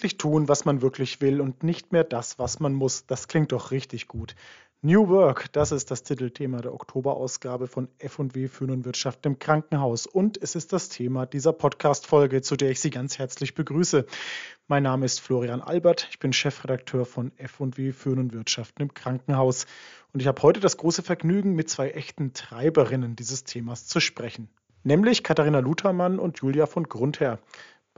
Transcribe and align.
Endlich 0.00 0.16
tun, 0.16 0.48
was 0.48 0.64
man 0.64 0.80
wirklich 0.80 1.20
will 1.20 1.42
und 1.42 1.62
nicht 1.62 1.92
mehr 1.92 2.04
das, 2.04 2.38
was 2.38 2.58
man 2.58 2.72
muss. 2.72 3.04
Das 3.04 3.28
klingt 3.28 3.52
doch 3.52 3.70
richtig 3.70 4.08
gut. 4.08 4.34
New 4.80 5.08
Work, 5.08 5.52
das 5.52 5.72
ist 5.72 5.90
das 5.90 6.04
Titelthema 6.04 6.62
der 6.62 6.72
Oktoberausgabe 6.72 7.66
von 7.66 7.86
F&W 7.98 8.48
Führen 8.48 8.70
und 8.70 8.86
Wirtschaft 8.86 9.26
im 9.26 9.38
Krankenhaus. 9.38 10.06
Und 10.06 10.42
es 10.42 10.54
ist 10.54 10.72
das 10.72 10.88
Thema 10.88 11.26
dieser 11.26 11.52
Podcast-Folge, 11.52 12.40
zu 12.40 12.56
der 12.56 12.70
ich 12.70 12.80
Sie 12.80 12.88
ganz 12.88 13.18
herzlich 13.18 13.54
begrüße. 13.54 14.06
Mein 14.68 14.84
Name 14.84 15.04
ist 15.04 15.20
Florian 15.20 15.60
Albert. 15.60 16.08
Ich 16.10 16.18
bin 16.18 16.32
Chefredakteur 16.32 17.04
von 17.04 17.32
F&W 17.36 17.92
Führen 17.92 18.20
und 18.20 18.32
Wirtschaft 18.32 18.80
im 18.80 18.94
Krankenhaus. 18.94 19.66
Und 20.14 20.20
ich 20.20 20.28
habe 20.28 20.40
heute 20.40 20.60
das 20.60 20.78
große 20.78 21.02
Vergnügen, 21.02 21.52
mit 21.54 21.68
zwei 21.68 21.90
echten 21.90 22.32
Treiberinnen 22.32 23.16
dieses 23.16 23.44
Themas 23.44 23.86
zu 23.86 24.00
sprechen. 24.00 24.48
Nämlich 24.82 25.22
Katharina 25.22 25.58
Luthermann 25.58 26.18
und 26.18 26.38
Julia 26.38 26.64
von 26.64 26.84
Grundherr. 26.84 27.38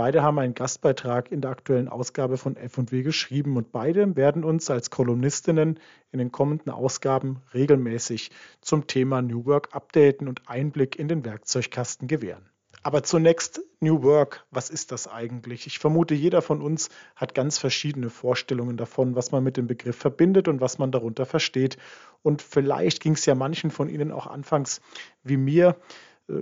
Beide 0.03 0.25
haben 0.25 0.41
einen 0.41 0.55
Gastbeitrag 0.55 1.31
in 1.31 1.43
der 1.43 1.53
aktuellen 1.53 1.89
Ausgabe 1.89 2.37
von 2.37 2.57
F&W 2.57 3.05
geschrieben 3.05 3.57
und 3.57 3.71
beide 3.71 4.17
werden 4.17 4.43
uns 4.43 4.69
als 4.69 4.91
Kolumnistinnen 4.91 5.79
in 6.11 6.19
den 6.19 6.33
kommenden 6.33 6.73
Ausgaben 6.73 7.41
regelmäßig 7.55 8.33
zum 8.61 8.89
Thema 8.89 9.23
New 9.23 9.47
Work 9.47 9.69
updaten 9.77 10.27
und 10.27 10.49
Einblick 10.49 10.99
in 10.99 11.07
den 11.07 11.25
Werkzeugkasten 11.25 12.09
gewähren. 12.09 12.51
Aber 12.83 13.05
zunächst 13.05 13.61
New 13.79 14.03
Work, 14.03 14.45
was 14.51 14.71
ist 14.71 14.91
das 14.91 15.07
eigentlich? 15.07 15.69
Ich 15.69 15.79
vermute, 15.79 16.15
jeder 16.15 16.43
von 16.43 16.61
uns 16.61 16.89
hat 17.15 17.33
ganz 17.33 17.59
verschiedene 17.59 18.11
Vorstellungen 18.11 18.77
davon, 18.77 19.15
was 19.15 19.31
man 19.31 19.45
mit 19.45 19.57
dem 19.57 19.69
Begriff 19.69 19.97
verbindet 19.97 20.49
und 20.49 20.61
was 20.61 20.79
man 20.79 20.91
darunter 20.91 21.27
versteht. 21.27 21.77
Und 22.23 22.43
vielleicht 22.43 23.01
ging 23.01 23.13
es 23.13 23.25
ja 23.25 23.37
manchen 23.37 23.71
von 23.71 23.89
Ihnen 23.89 24.11
auch 24.11 24.27
anfangs 24.27 24.81
wie 25.23 25.37
mir 25.37 25.77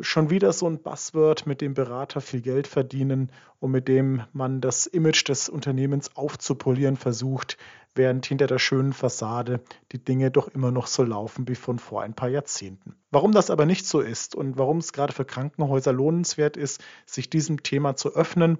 schon 0.00 0.30
wieder 0.30 0.52
so 0.52 0.66
ein 0.66 0.82
Buzzword, 0.82 1.46
mit 1.46 1.60
dem 1.60 1.74
Berater 1.74 2.20
viel 2.20 2.40
Geld 2.40 2.66
verdienen 2.66 3.30
und 3.58 3.70
mit 3.70 3.88
dem 3.88 4.22
man 4.32 4.60
das 4.60 4.86
Image 4.86 5.28
des 5.28 5.48
Unternehmens 5.48 6.16
aufzupolieren 6.16 6.96
versucht, 6.96 7.56
während 7.94 8.26
hinter 8.26 8.46
der 8.46 8.58
schönen 8.58 8.92
Fassade 8.92 9.60
die 9.92 10.02
Dinge 10.02 10.30
doch 10.30 10.48
immer 10.48 10.70
noch 10.70 10.86
so 10.86 11.02
laufen 11.02 11.48
wie 11.48 11.54
von 11.54 11.78
vor 11.78 12.02
ein 12.02 12.14
paar 12.14 12.28
Jahrzehnten. 12.28 12.94
Warum 13.10 13.32
das 13.32 13.50
aber 13.50 13.66
nicht 13.66 13.86
so 13.86 14.00
ist 14.00 14.34
und 14.34 14.58
warum 14.58 14.78
es 14.78 14.92
gerade 14.92 15.12
für 15.12 15.24
Krankenhäuser 15.24 15.92
lohnenswert 15.92 16.56
ist, 16.56 16.82
sich 17.06 17.30
diesem 17.30 17.62
Thema 17.62 17.96
zu 17.96 18.14
öffnen, 18.14 18.58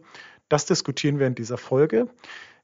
das 0.48 0.66
diskutieren 0.66 1.20
wir 1.20 1.28
in 1.28 1.36
dieser 1.36 1.58
Folge. 1.58 2.08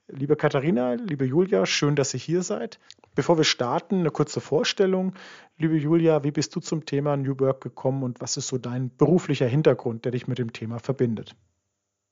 Liebe 0.09 0.37
Katharina, 0.37 0.95
liebe 0.95 1.25
Julia, 1.25 1.67
schön, 1.67 1.97
dass 1.97 2.15
ihr 2.15 2.21
hier 2.21 2.43
seid. 2.43 2.79
Bevor 3.17 3.39
wir 3.39 3.45
starten, 3.45 4.01
eine 4.01 4.13
kurze 4.13 4.41
Vorstellung. 4.41 5.15
Liebe 5.59 5.77
Julia, 5.77 6.23
wie 6.23 6.31
bist 6.31 6.55
du 6.55 6.61
zum 6.61 6.87
Thema 6.87 7.17
New 7.17 7.41
Work 7.41 7.61
gekommen 7.61 8.05
und 8.05 8.21
was 8.21 8.37
ist 8.37 8.47
so 8.47 8.57
dein 8.57 8.95
beruflicher 8.97 9.47
Hintergrund, 9.47 10.05
der 10.05 10.13
dich 10.13 10.29
mit 10.29 10.39
dem 10.39 10.53
Thema 10.53 10.79
verbindet? 10.79 11.35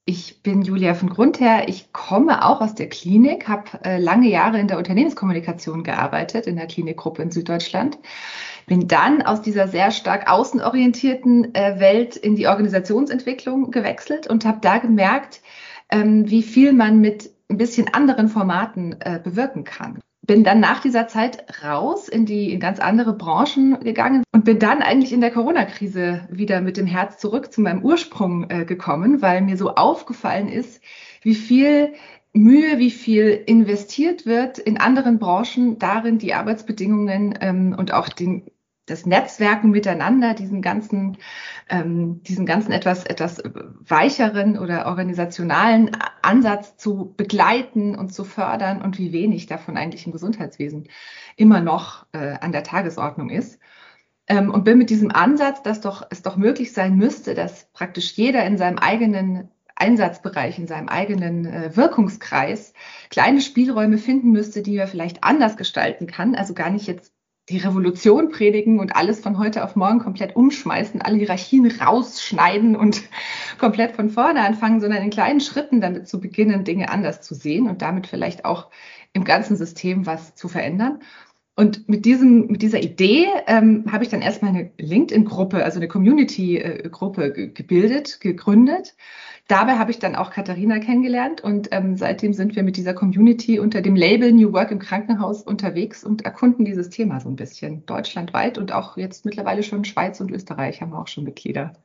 Ich 0.06 0.42
bin 0.42 0.62
Julia 0.62 0.94
von 0.94 1.08
Grund 1.08 1.38
her. 1.38 1.68
Ich 1.68 1.92
komme 1.92 2.44
auch 2.44 2.60
aus 2.60 2.74
der 2.74 2.88
Klinik, 2.88 3.48
habe 3.48 3.70
äh, 3.84 3.98
lange 3.98 4.28
Jahre 4.28 4.58
in 4.58 4.66
der 4.66 4.78
Unternehmenskommunikation 4.78 5.84
gearbeitet, 5.84 6.48
in 6.48 6.56
der 6.56 6.66
Klinikgruppe 6.66 7.22
in 7.22 7.30
Süddeutschland. 7.30 7.98
Bin 8.66 8.88
dann 8.88 9.22
aus 9.22 9.40
dieser 9.40 9.68
sehr 9.68 9.92
stark 9.92 10.28
außenorientierten 10.28 11.54
äh, 11.54 11.78
Welt 11.78 12.16
in 12.16 12.34
die 12.34 12.48
Organisationsentwicklung 12.48 13.70
gewechselt 13.70 14.26
und 14.26 14.44
habe 14.44 14.58
da 14.60 14.78
gemerkt, 14.78 15.42
ähm, 15.90 16.28
wie 16.28 16.42
viel 16.42 16.72
man 16.72 17.00
mit 17.00 17.33
ein 17.48 17.58
bisschen 17.58 17.92
anderen 17.92 18.28
Formaten 18.28 18.96
äh, 19.00 19.20
bewirken 19.22 19.64
kann. 19.64 20.00
Bin 20.26 20.42
dann 20.42 20.60
nach 20.60 20.80
dieser 20.80 21.06
Zeit 21.06 21.44
raus 21.62 22.08
in 22.08 22.24
die 22.24 22.52
in 22.52 22.60
ganz 22.60 22.80
andere 22.80 23.12
Branchen 23.12 23.78
gegangen 23.80 24.24
und 24.32 24.46
bin 24.46 24.58
dann 24.58 24.80
eigentlich 24.80 25.12
in 25.12 25.20
der 25.20 25.30
Corona-Krise 25.30 26.26
wieder 26.30 26.62
mit 26.62 26.78
dem 26.78 26.86
Herz 26.86 27.18
zurück 27.18 27.52
zu 27.52 27.60
meinem 27.60 27.82
Ursprung 27.82 28.48
äh, 28.48 28.64
gekommen, 28.64 29.20
weil 29.20 29.42
mir 29.42 29.58
so 29.58 29.74
aufgefallen 29.74 30.48
ist, 30.48 30.82
wie 31.22 31.34
viel 31.34 31.92
Mühe, 32.32 32.78
wie 32.78 32.90
viel 32.90 33.28
investiert 33.46 34.26
wird 34.26 34.58
in 34.58 34.78
anderen 34.78 35.18
Branchen 35.18 35.78
darin, 35.78 36.18
die 36.18 36.34
Arbeitsbedingungen 36.34 37.38
ähm, 37.40 37.76
und 37.78 37.92
auch 37.92 38.08
den 38.08 38.50
das 38.86 39.06
Netzwerken 39.06 39.70
miteinander, 39.70 40.34
diesen 40.34 40.60
ganzen, 40.60 41.16
ähm, 41.68 42.22
diesen 42.22 42.44
ganzen 42.44 42.72
etwas, 42.72 43.04
etwas 43.04 43.42
weicheren 43.80 44.58
oder 44.58 44.86
organisationalen 44.86 45.96
Ansatz 46.22 46.76
zu 46.76 47.14
begleiten 47.16 47.96
und 47.96 48.12
zu 48.12 48.24
fördern 48.24 48.82
und 48.82 48.98
wie 48.98 49.12
wenig 49.12 49.46
davon 49.46 49.76
eigentlich 49.76 50.06
im 50.06 50.12
Gesundheitswesen 50.12 50.88
immer 51.36 51.60
noch 51.60 52.06
äh, 52.12 52.36
an 52.40 52.52
der 52.52 52.62
Tagesordnung 52.62 53.30
ist. 53.30 53.58
Ähm, 54.26 54.50
und 54.50 54.64
bin 54.64 54.78
mit 54.78 54.90
diesem 54.90 55.10
Ansatz, 55.10 55.62
dass 55.62 55.80
doch, 55.80 56.06
es 56.10 56.22
doch 56.22 56.36
möglich 56.36 56.72
sein 56.72 56.96
müsste, 56.96 57.34
dass 57.34 57.70
praktisch 57.72 58.12
jeder 58.12 58.44
in 58.44 58.56
seinem 58.56 58.78
eigenen 58.78 59.50
Einsatzbereich, 59.76 60.58
in 60.58 60.66
seinem 60.66 60.88
eigenen 60.88 61.46
äh, 61.46 61.76
Wirkungskreis 61.76 62.74
kleine 63.10 63.40
Spielräume 63.40 63.98
finden 63.98 64.30
müsste, 64.30 64.62
die 64.62 64.76
er 64.76 64.86
vielleicht 64.86 65.24
anders 65.24 65.56
gestalten 65.56 66.06
kann. 66.06 66.34
Also 66.34 66.54
gar 66.54 66.70
nicht 66.70 66.86
jetzt 66.86 67.13
die 67.50 67.58
Revolution 67.58 68.30
predigen 68.30 68.80
und 68.80 68.96
alles 68.96 69.20
von 69.20 69.38
heute 69.38 69.64
auf 69.64 69.76
morgen 69.76 69.98
komplett 69.98 70.34
umschmeißen, 70.34 71.02
alle 71.02 71.18
Hierarchien 71.18 71.70
rausschneiden 71.70 72.74
und 72.74 73.02
komplett 73.58 73.92
von 73.92 74.08
vorne 74.10 74.40
anfangen, 74.40 74.80
sondern 74.80 75.02
in 75.02 75.10
kleinen 75.10 75.40
Schritten 75.40 75.80
damit 75.80 76.08
zu 76.08 76.20
beginnen, 76.20 76.64
Dinge 76.64 76.88
anders 76.90 77.20
zu 77.20 77.34
sehen 77.34 77.68
und 77.68 77.82
damit 77.82 78.06
vielleicht 78.06 78.44
auch 78.44 78.70
im 79.12 79.24
ganzen 79.24 79.56
System 79.56 80.06
was 80.06 80.34
zu 80.34 80.48
verändern. 80.48 81.00
Und 81.56 81.88
mit 81.88 82.04
diesem, 82.04 82.48
mit 82.48 82.62
dieser 82.62 82.82
Idee 82.82 83.28
ähm, 83.46 83.84
habe 83.92 84.02
ich 84.02 84.10
dann 84.10 84.22
erstmal 84.22 84.50
eine 84.50 84.72
LinkedIn-Gruppe, 84.78 85.62
also 85.62 85.78
eine 85.78 85.86
Community-Gruppe 85.86 87.26
äh, 87.26 87.48
gebildet, 87.48 88.20
gegründet 88.20 88.96
Dabei 89.46 89.78
habe 89.78 89.90
ich 89.90 89.98
dann 89.98 90.16
auch 90.16 90.30
Katharina 90.30 90.78
kennengelernt 90.78 91.42
und 91.42 91.68
ähm, 91.70 91.96
seitdem 91.98 92.32
sind 92.32 92.56
wir 92.56 92.62
mit 92.62 92.78
dieser 92.78 92.94
Community 92.94 93.58
unter 93.58 93.82
dem 93.82 93.94
Label 93.94 94.32
New 94.32 94.52
Work 94.54 94.70
im 94.70 94.78
Krankenhaus 94.78 95.42
unterwegs 95.42 96.02
und 96.02 96.24
erkunden 96.24 96.64
dieses 96.64 96.88
Thema 96.88 97.20
so 97.20 97.28
ein 97.28 97.36
bisschen 97.36 97.84
deutschlandweit 97.84 98.56
und 98.56 98.72
auch 98.72 98.96
jetzt 98.96 99.26
mittlerweile 99.26 99.62
schon 99.62 99.84
Schweiz 99.84 100.20
und 100.20 100.30
Österreich 100.30 100.80
haben 100.80 100.92
wir 100.92 100.98
auch 100.98 101.08
schon 101.08 101.24
Mitglieder. 101.24 101.83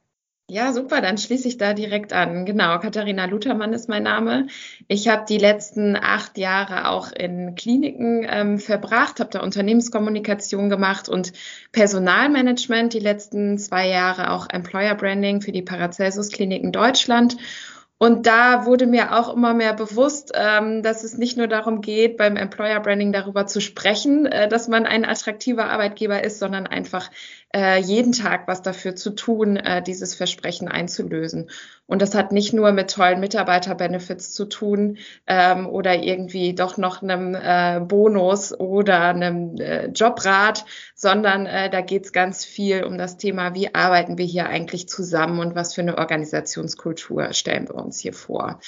Ja, 0.52 0.74
super, 0.74 1.00
dann 1.00 1.20
schließe 1.20 1.48
ich 1.48 1.58
da 1.58 1.74
direkt 1.76 2.12
an. 2.12 2.44
Genau, 2.44 2.80
Katharina 2.80 3.26
Luthermann 3.26 3.72
ist 3.72 3.88
mein 3.88 4.02
Name. 4.02 4.48
Ich 4.88 5.08
habe 5.08 5.24
die 5.30 5.38
letzten 5.38 5.96
acht 5.96 6.40
Jahre 6.40 6.90
auch 6.90 7.12
in 7.12 7.54
Kliniken 7.54 8.26
ähm, 8.28 8.58
verbracht, 8.58 9.20
habe 9.20 9.30
da 9.30 9.42
Unternehmenskommunikation 9.42 10.72
gemacht 10.72 11.08
und 11.08 11.34
Personalmanagement, 11.72 12.96
die 12.96 13.00
letzten 13.00 13.60
zwei 13.60 13.90
Jahre 13.90 14.32
auch 14.32 14.48
Employer 14.50 14.96
Branding 14.96 15.42
für 15.42 15.52
die 15.52 15.62
Paracelsus 15.62 16.30
Kliniken 16.30 16.72
Deutschland 16.72 17.38
und 18.02 18.28
da 18.28 18.66
wurde 18.66 18.88
mir 18.88 19.20
auch 19.20 19.34
immer 19.36 19.54
mehr 19.54 19.74
bewusst, 19.74 20.32
ähm, 20.34 20.82
dass 20.84 21.04
es 21.04 21.18
nicht 21.18 21.36
nur 21.36 21.48
darum 21.48 21.82
geht, 21.82 22.16
beim 22.16 22.38
Employer 22.38 22.80
Branding 22.80 23.12
darüber 23.12 23.46
zu 23.46 23.60
sprechen, 23.60 24.26
äh, 24.26 24.48
dass 24.48 24.70
man 24.70 24.86
ein 24.86 25.04
attraktiver 25.04 25.70
Arbeitgeber 25.70 26.24
ist, 26.24 26.40
sondern 26.40 26.66
einfach 26.66 27.12
äh, 27.56 27.80
jeden 27.80 28.12
Tag 28.12 28.48
was 28.48 28.62
dafür 28.62 28.96
zu 28.96 29.12
tun, 29.12 29.58
äh, 29.58 29.82
dieses 29.82 30.16
Versprechen 30.16 30.68
einzulösen. 30.68 31.50
Und 31.88 32.04
das 32.04 32.14
hat 32.14 32.32
nicht 32.32 32.54
nur 32.54 32.72
mit 32.72 32.92
tollen 32.92 33.20
Mitarbeiterbenefits 33.20 34.32
zu 34.34 34.46
tun 34.46 35.00
ähm, 35.26 35.68
oder 35.68 35.96
irgendwie 36.04 36.54
doch 36.54 36.78
noch 36.78 37.02
einem 37.02 37.34
äh, 37.34 37.80
Bonus 37.80 38.54
oder 38.54 39.06
einem 39.06 39.56
äh, 39.58 39.88
Jobrat, 39.88 40.66
sondern 40.94 41.48
äh, 41.48 41.72
da 41.72 41.82
geht 41.82 42.06
es 42.06 42.14
ganz 42.14 42.46
viel 42.46 42.84
um 42.84 43.00
das 43.00 43.18
Thema, 43.18 43.56
wie 43.56 43.74
arbeiten 43.74 44.20
wir 44.20 44.26
hier 44.26 44.46
eigentlich 44.46 44.88
zusammen 44.88 45.40
und 45.40 45.56
was 45.56 45.74
für 45.74 45.82
eine 45.82 45.98
Organisationskultur 45.98 47.34
stellen 47.34 47.68
wir 47.68 47.76
uns 47.76 48.00
hier 48.00 48.14
vor. 48.14 48.60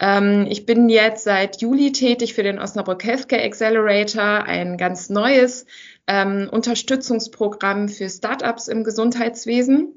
Ähm, 0.00 0.46
ich 0.48 0.64
bin 0.64 0.88
jetzt 0.88 1.24
seit 1.24 1.60
Juli 1.60 1.92
tätig 1.92 2.32
für 2.32 2.42
den 2.42 2.58
Osnabrück 2.58 3.04
Healthcare 3.04 3.42
Accelerator, 3.42 4.44
ein 4.44 4.78
ganz 4.78 5.10
neues 5.10 5.66
ähm, 6.06 6.48
Unterstützungsprogramm 6.50 7.88
für 7.88 8.08
Startups 8.08 8.68
im 8.68 8.84
Gesundheitswesen. 8.84 9.94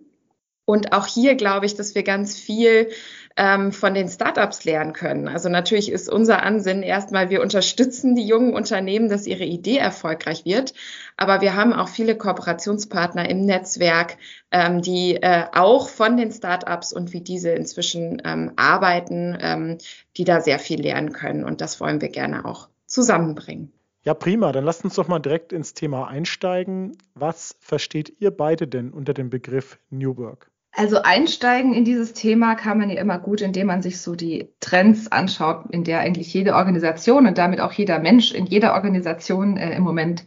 Und 0.65 0.93
auch 0.93 1.05
hier 1.05 1.35
glaube 1.35 1.67
ich, 1.67 1.75
dass 1.75 1.93
wir 1.93 2.01
ganz 2.01 2.35
viel 2.35 2.89
ähm, 3.37 3.71
von 3.71 3.93
den 3.93 4.07
Startups 4.07 4.63
lernen 4.63 4.93
können. 4.93 5.27
Also 5.27 5.47
natürlich 5.47 5.91
ist 5.91 6.09
unser 6.09 6.41
Ansinnen 6.41 6.81
erstmal, 6.81 7.29
wir 7.29 7.41
unterstützen 7.41 8.15
die 8.15 8.25
jungen 8.25 8.53
Unternehmen, 8.53 9.09
dass 9.09 9.27
ihre 9.27 9.43
Idee 9.43 9.77
erfolgreich 9.77 10.43
wird. 10.45 10.73
Aber 11.17 11.41
wir 11.41 11.55
haben 11.55 11.73
auch 11.73 11.89
viele 11.89 12.17
Kooperationspartner 12.17 13.29
im 13.29 13.41
Netzwerk, 13.41 14.17
ähm, 14.51 14.81
die 14.81 15.17
äh, 15.21 15.45
auch 15.53 15.89
von 15.89 16.17
den 16.17 16.31
Startups 16.31 16.93
und 16.93 17.13
wie 17.13 17.21
diese 17.21 17.49
inzwischen 17.49 18.21
ähm, 18.25 18.53
arbeiten, 18.55 19.37
ähm, 19.39 19.77
die 20.17 20.23
da 20.23 20.41
sehr 20.41 20.57
viel 20.57 20.81
lernen 20.81 21.11
können. 21.11 21.43
Und 21.43 21.61
das 21.61 21.79
wollen 21.79 22.01
wir 22.01 22.09
gerne 22.09 22.45
auch 22.45 22.69
zusammenbringen. 22.87 23.71
Ja, 24.05 24.13
prima. 24.13 24.51
Dann 24.51 24.63
lasst 24.63 24.83
uns 24.83 24.95
doch 24.95 25.07
mal 25.07 25.19
direkt 25.19 25.51
ins 25.51 25.73
Thema 25.73 26.07
einsteigen. 26.07 26.95
Was 27.15 27.57
versteht 27.59 28.13
ihr 28.19 28.29
beide 28.29 28.67
denn 28.67 28.91
unter 28.91 29.15
dem 29.15 29.31
Begriff 29.31 29.79
New 29.89 30.15
Work? 30.17 30.51
Also 30.77 31.01
einsteigen 31.01 31.73
in 31.73 31.85
dieses 31.85 32.13
Thema 32.13 32.55
kann 32.55 32.77
man 32.77 32.89
ja 32.89 32.99
immer 32.99 33.17
gut, 33.17 33.41
indem 33.41 33.67
man 33.67 33.81
sich 33.81 34.01
so 34.01 34.13
die 34.13 34.49
Trends 34.59 35.09
anschaut, 35.09 35.63
in 35.71 35.85
der 35.85 36.01
eigentlich 36.01 36.33
jede 36.33 36.53
Organisation 36.53 37.27
und 37.27 37.37
damit 37.37 37.61
auch 37.61 37.71
jeder 37.71 37.97
Mensch 37.99 38.33
in 38.33 38.45
jeder 38.45 38.73
Organisation 38.73 39.55
äh, 39.55 39.75
im 39.75 39.83
Moment 39.83 40.25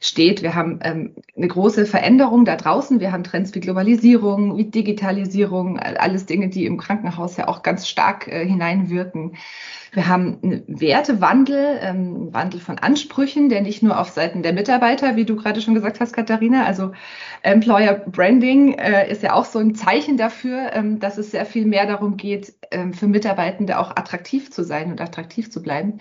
steht. 0.00 0.42
Wir 0.42 0.54
haben 0.54 0.80
ähm, 0.82 1.14
eine 1.36 1.48
große 1.48 1.84
Veränderung 1.84 2.46
da 2.46 2.56
draußen. 2.56 3.00
Wir 3.00 3.12
haben 3.12 3.22
Trends 3.22 3.54
wie 3.54 3.60
Globalisierung, 3.60 4.56
wie 4.56 4.64
Digitalisierung, 4.64 5.78
alles 5.78 6.24
Dinge, 6.24 6.48
die 6.48 6.64
im 6.64 6.78
Krankenhaus 6.78 7.36
ja 7.36 7.48
auch 7.48 7.62
ganz 7.62 7.86
stark 7.86 8.26
äh, 8.26 8.46
hineinwirken. 8.46 9.36
Wir 9.92 10.08
haben 10.08 10.38
einen 10.42 10.62
Wertewandel, 10.68 11.80
ähm, 11.82 12.32
Wandel 12.32 12.60
von 12.60 12.78
Ansprüchen, 12.78 13.48
der 13.48 13.60
nicht 13.60 13.82
nur 13.82 13.98
auf 13.98 14.10
Seiten 14.10 14.42
der 14.42 14.52
Mitarbeiter, 14.52 15.16
wie 15.16 15.24
du 15.24 15.36
gerade 15.36 15.60
schon 15.60 15.74
gesagt 15.74 16.00
hast, 16.00 16.12
Katharina, 16.12 16.64
also 16.64 16.92
Employer 17.42 17.94
Branding 17.94 18.74
äh, 18.74 19.10
ist 19.10 19.22
ja 19.22 19.34
auch 19.34 19.44
so 19.44 19.58
ein 19.58 19.74
Zeichen 19.74 20.16
dafür, 20.16 20.70
ähm, 20.72 21.00
dass 21.00 21.18
es 21.18 21.32
sehr 21.32 21.44
viel 21.44 21.66
mehr 21.66 21.86
darum 21.86 22.16
geht, 22.16 22.54
ähm, 22.70 22.94
für 22.94 23.08
Mitarbeitende 23.08 23.78
auch 23.78 23.90
attraktiv 23.90 24.50
zu 24.50 24.62
sein 24.62 24.92
und 24.92 25.00
attraktiv 25.00 25.50
zu 25.50 25.60
bleiben 25.60 26.00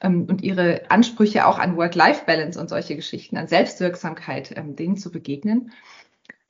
ähm, 0.00 0.26
und 0.28 0.42
ihre 0.42 0.82
Ansprüche 0.88 1.46
auch 1.46 1.58
an 1.58 1.76
Work-Life-Balance 1.76 2.60
und 2.60 2.68
solche 2.68 2.94
Geschichten, 2.94 3.33
an 3.36 3.48
Selbstwirksamkeit, 3.48 4.56
ähm, 4.56 4.76
denen 4.76 4.96
zu 4.96 5.10
begegnen. 5.10 5.72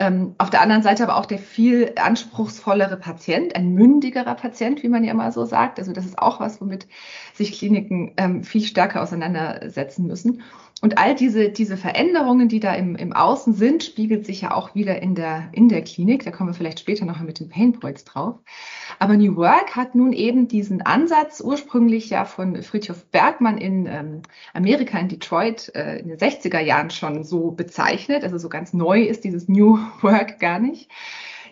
Ähm, 0.01 0.35
auf 0.39 0.51
der 0.51 0.61
anderen 0.61 0.83
Seite 0.83 1.05
aber 1.05 1.17
auch 1.17 1.27
der 1.27 1.39
viel 1.39 1.93
anspruchsvollere 1.97 2.97
Patient, 2.97 3.55
ein 3.55 3.75
mündigerer 3.75 4.35
Patient, 4.35 4.83
wie 4.83 4.89
man 4.89 5.05
ja 5.05 5.13
immer 5.13 5.31
so 5.31 5.45
sagt. 5.45 5.79
Also 5.79 5.93
das 5.93 6.05
ist 6.05 6.19
auch 6.19 6.41
was, 6.41 6.61
womit 6.61 6.89
sich 7.33 7.53
Kliniken 7.53 8.13
ähm, 8.17 8.43
viel 8.43 8.63
stärker 8.63 9.03
auseinandersetzen 9.03 10.07
müssen. 10.07 10.43
Und 10.85 10.99
all 10.99 11.15
diese, 11.15 11.49
diese 11.49 11.79
Veränderungen, 11.79 12.51
die 12.51 12.61
da 12.61 12.75
im, 12.75 12.95
im 12.95 13.15
Außen 13.15 13.55
sind, 13.55 13.83
spiegelt 13.83 14.27
sich 14.27 14.43
ja 14.43 14.55
auch 14.55 14.75
wieder 14.75 15.01
in 15.01 15.15
der, 15.15 15.49
in 15.53 15.71
der 15.71 15.81
Klinik. 15.81 16.27
Da 16.27 16.31
kommen 16.31 16.51
wir 16.51 16.55
vielleicht 16.55 16.79
später 16.79 17.07
noch 17.07 17.19
mit 17.21 17.41
den 17.41 17.49
Painpoints 17.49 18.05
drauf. 18.05 18.41
Aber 18.99 19.17
New 19.17 19.35
Work 19.37 19.77
hat 19.77 19.95
nun 19.95 20.13
eben 20.13 20.47
diesen 20.47 20.83
Ansatz, 20.83 21.41
ursprünglich 21.41 22.11
ja 22.11 22.27
von 22.27 22.63
Friedhof 22.63 23.07
Bergmann 23.07 23.57
in 23.57 23.87
ähm, 23.87 24.23
Amerika, 24.53 24.99
in 24.99 25.09
Detroit, 25.09 25.75
äh, 25.75 26.01
in 26.01 26.09
den 26.09 26.19
60er 26.19 26.61
Jahren 26.61 26.91
schon 26.91 27.25
so 27.25 27.53
bezeichnet. 27.53 28.23
Also 28.23 28.37
so 28.37 28.51
ganz 28.51 28.75
neu 28.75 29.05
ist 29.05 29.25
dieses 29.25 29.49
New 29.49 29.79
Work 30.03 30.39
gar 30.39 30.59
nicht. 30.59 30.91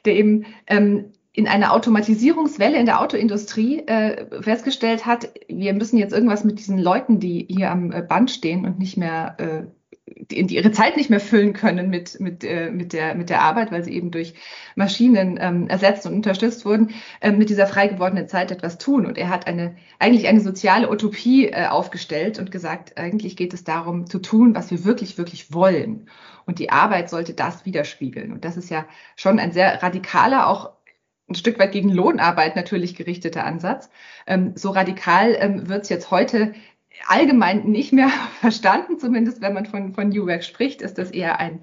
Der 0.04 0.14
eben 0.14 0.44
ähm, 0.66 1.14
in 1.32 1.48
einer 1.48 1.72
Automatisierungswelle 1.72 2.78
in 2.78 2.86
der 2.86 3.00
Autoindustrie 3.00 3.80
äh, 3.86 4.42
festgestellt 4.42 5.06
hat, 5.06 5.30
wir 5.48 5.72
müssen 5.72 5.96
jetzt 5.96 6.12
irgendwas 6.12 6.44
mit 6.44 6.58
diesen 6.58 6.78
Leuten, 6.78 7.20
die 7.20 7.46
hier 7.48 7.70
am 7.70 7.90
äh, 7.90 8.02
Band 8.02 8.30
stehen 8.30 8.66
und 8.66 8.78
nicht 8.78 8.98
mehr 8.98 9.36
äh, 9.38 9.62
die, 10.06 10.46
die 10.46 10.56
ihre 10.56 10.72
Zeit 10.72 10.96
nicht 10.96 11.10
mehr 11.10 11.20
füllen 11.20 11.52
können 11.52 11.90
mit, 11.90 12.20
mit, 12.20 12.44
äh, 12.44 12.70
mit, 12.70 12.92
der, 12.92 13.14
mit 13.14 13.30
der 13.30 13.42
Arbeit, 13.42 13.72
weil 13.72 13.84
sie 13.84 13.94
eben 13.94 14.10
durch 14.10 14.34
Maschinen 14.74 15.38
ähm, 15.40 15.68
ersetzt 15.68 16.06
und 16.06 16.14
unterstützt 16.14 16.64
wurden, 16.64 16.90
äh, 17.20 17.32
mit 17.32 17.50
dieser 17.50 17.66
frei 17.66 17.88
gewordenen 17.88 18.28
Zeit 18.28 18.50
etwas 18.50 18.78
tun. 18.78 19.06
Und 19.06 19.18
er 19.18 19.28
hat 19.28 19.46
eine, 19.46 19.76
eigentlich 19.98 20.28
eine 20.28 20.40
soziale 20.40 20.90
Utopie 20.90 21.48
äh, 21.48 21.66
aufgestellt 21.66 22.38
und 22.38 22.50
gesagt, 22.50 22.98
eigentlich 22.98 23.36
geht 23.36 23.54
es 23.54 23.64
darum 23.64 24.06
zu 24.06 24.18
tun, 24.18 24.54
was 24.54 24.70
wir 24.70 24.84
wirklich, 24.84 25.18
wirklich 25.18 25.52
wollen. 25.52 26.08
Und 26.46 26.58
die 26.58 26.70
Arbeit 26.70 27.08
sollte 27.08 27.34
das 27.34 27.64
widerspiegeln. 27.64 28.32
Und 28.32 28.44
das 28.44 28.56
ist 28.56 28.70
ja 28.70 28.86
schon 29.16 29.38
ein 29.38 29.52
sehr 29.52 29.82
radikaler, 29.82 30.48
auch 30.48 30.72
ein 31.32 31.36
Stück 31.36 31.58
weit 31.58 31.72
gegen 31.72 31.88
Lohnarbeit 31.88 32.56
natürlich 32.56 32.94
gerichteter 32.94 33.44
Ansatz. 33.44 33.90
Ähm, 34.26 34.52
so 34.54 34.70
radikal 34.70 35.36
ähm, 35.38 35.68
wird 35.68 35.82
es 35.82 35.88
jetzt 35.88 36.10
heute 36.10 36.54
allgemein 37.06 37.64
nicht 37.64 37.92
mehr 37.92 38.10
verstanden, 38.40 38.98
zumindest 38.98 39.40
wenn 39.40 39.54
man 39.54 39.66
von, 39.66 39.94
von 39.94 40.08
New 40.08 40.26
Work 40.26 40.44
spricht, 40.44 40.82
ist 40.82 40.98
das 40.98 41.10
eher 41.10 41.40
ein, 41.40 41.62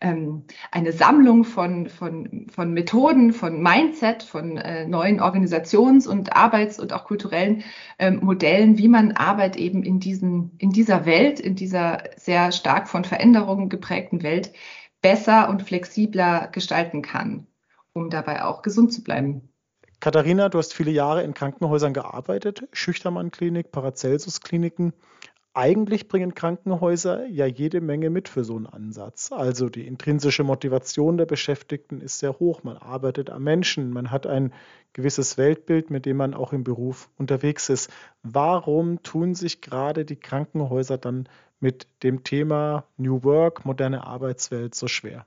ähm, 0.00 0.44
eine 0.70 0.92
Sammlung 0.92 1.44
von, 1.44 1.88
von, 1.88 2.46
von 2.50 2.72
Methoden, 2.72 3.32
von 3.32 3.62
Mindset, 3.62 4.22
von 4.22 4.56
äh, 4.56 4.86
neuen 4.86 5.20
Organisations- 5.20 6.08
und 6.08 6.34
Arbeits- 6.34 6.80
und 6.80 6.92
auch 6.92 7.04
kulturellen 7.04 7.62
ähm, 7.98 8.20
Modellen, 8.22 8.78
wie 8.78 8.88
man 8.88 9.12
Arbeit 9.12 9.56
eben 9.56 9.82
in, 9.82 10.00
diesen, 10.00 10.52
in 10.58 10.70
dieser 10.70 11.04
Welt, 11.04 11.38
in 11.38 11.54
dieser 11.54 12.02
sehr 12.16 12.50
stark 12.50 12.88
von 12.88 13.04
Veränderungen 13.04 13.68
geprägten 13.68 14.22
Welt 14.22 14.52
besser 15.02 15.48
und 15.50 15.62
flexibler 15.62 16.48
gestalten 16.52 17.02
kann 17.02 17.46
um 17.94 18.10
dabei 18.10 18.44
auch 18.44 18.62
gesund 18.62 18.92
zu 18.92 19.02
bleiben. 19.02 19.48
Katharina, 20.00 20.48
du 20.48 20.58
hast 20.58 20.74
viele 20.74 20.90
Jahre 20.90 21.22
in 21.22 21.32
Krankenhäusern 21.32 21.92
gearbeitet, 21.92 22.66
Schüchtermann-Klinik, 22.72 23.70
Paracelsus-Kliniken. 23.70 24.92
Eigentlich 25.54 26.08
bringen 26.08 26.34
Krankenhäuser 26.34 27.26
ja 27.26 27.46
jede 27.46 27.80
Menge 27.80 28.10
mit 28.10 28.28
für 28.28 28.42
so 28.42 28.56
einen 28.56 28.66
Ansatz. 28.66 29.30
Also 29.30 29.68
die 29.68 29.86
intrinsische 29.86 30.44
Motivation 30.44 31.18
der 31.18 31.26
Beschäftigten 31.26 32.00
ist 32.00 32.18
sehr 32.18 32.38
hoch. 32.40 32.64
Man 32.64 32.78
arbeitet 32.78 33.30
am 33.30 33.44
Menschen, 33.44 33.92
man 33.92 34.10
hat 34.10 34.26
ein 34.26 34.52
gewisses 34.94 35.38
Weltbild, 35.38 35.90
mit 35.90 36.06
dem 36.06 36.16
man 36.16 36.32
auch 36.34 36.52
im 36.52 36.64
Beruf 36.64 37.10
unterwegs 37.18 37.68
ist. 37.68 37.90
Warum 38.22 39.02
tun 39.02 39.34
sich 39.34 39.60
gerade 39.60 40.04
die 40.04 40.16
Krankenhäuser 40.16 40.96
dann 40.98 41.28
mit 41.60 41.86
dem 42.02 42.24
Thema 42.24 42.86
New 42.96 43.22
Work, 43.22 43.64
moderne 43.66 44.04
Arbeitswelt 44.04 44.74
so 44.74 44.88
schwer? 44.88 45.26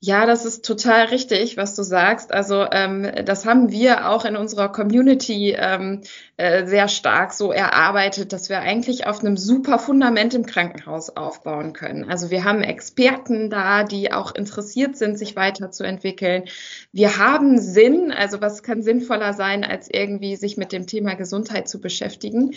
Ja, 0.00 0.26
das 0.26 0.44
ist 0.44 0.64
total 0.64 1.06
richtig, 1.06 1.56
was 1.56 1.74
du 1.74 1.82
sagst. 1.82 2.32
Also 2.32 2.64
ähm, 2.70 3.10
das 3.24 3.44
haben 3.44 3.72
wir 3.72 4.08
auch 4.08 4.24
in 4.24 4.36
unserer 4.36 4.68
Community 4.68 5.56
ähm, 5.58 6.02
äh, 6.36 6.66
sehr 6.66 6.86
stark 6.86 7.32
so 7.32 7.50
erarbeitet, 7.50 8.32
dass 8.32 8.48
wir 8.48 8.60
eigentlich 8.60 9.08
auf 9.08 9.18
einem 9.18 9.36
super 9.36 9.80
Fundament 9.80 10.34
im 10.34 10.46
Krankenhaus 10.46 11.10
aufbauen 11.16 11.72
können. 11.72 12.08
Also 12.08 12.30
wir 12.30 12.44
haben 12.44 12.62
Experten 12.62 13.50
da, 13.50 13.82
die 13.82 14.12
auch 14.12 14.32
interessiert 14.36 14.96
sind, 14.96 15.18
sich 15.18 15.34
weiterzuentwickeln. 15.34 16.44
Wir 16.92 17.18
haben 17.18 17.58
Sinn, 17.58 18.12
also 18.12 18.40
was 18.40 18.62
kann 18.62 18.82
sinnvoller 18.82 19.32
sein, 19.32 19.64
als 19.64 19.88
irgendwie 19.92 20.36
sich 20.36 20.56
mit 20.56 20.70
dem 20.70 20.86
Thema 20.86 21.14
Gesundheit 21.14 21.68
zu 21.68 21.80
beschäftigen. 21.80 22.54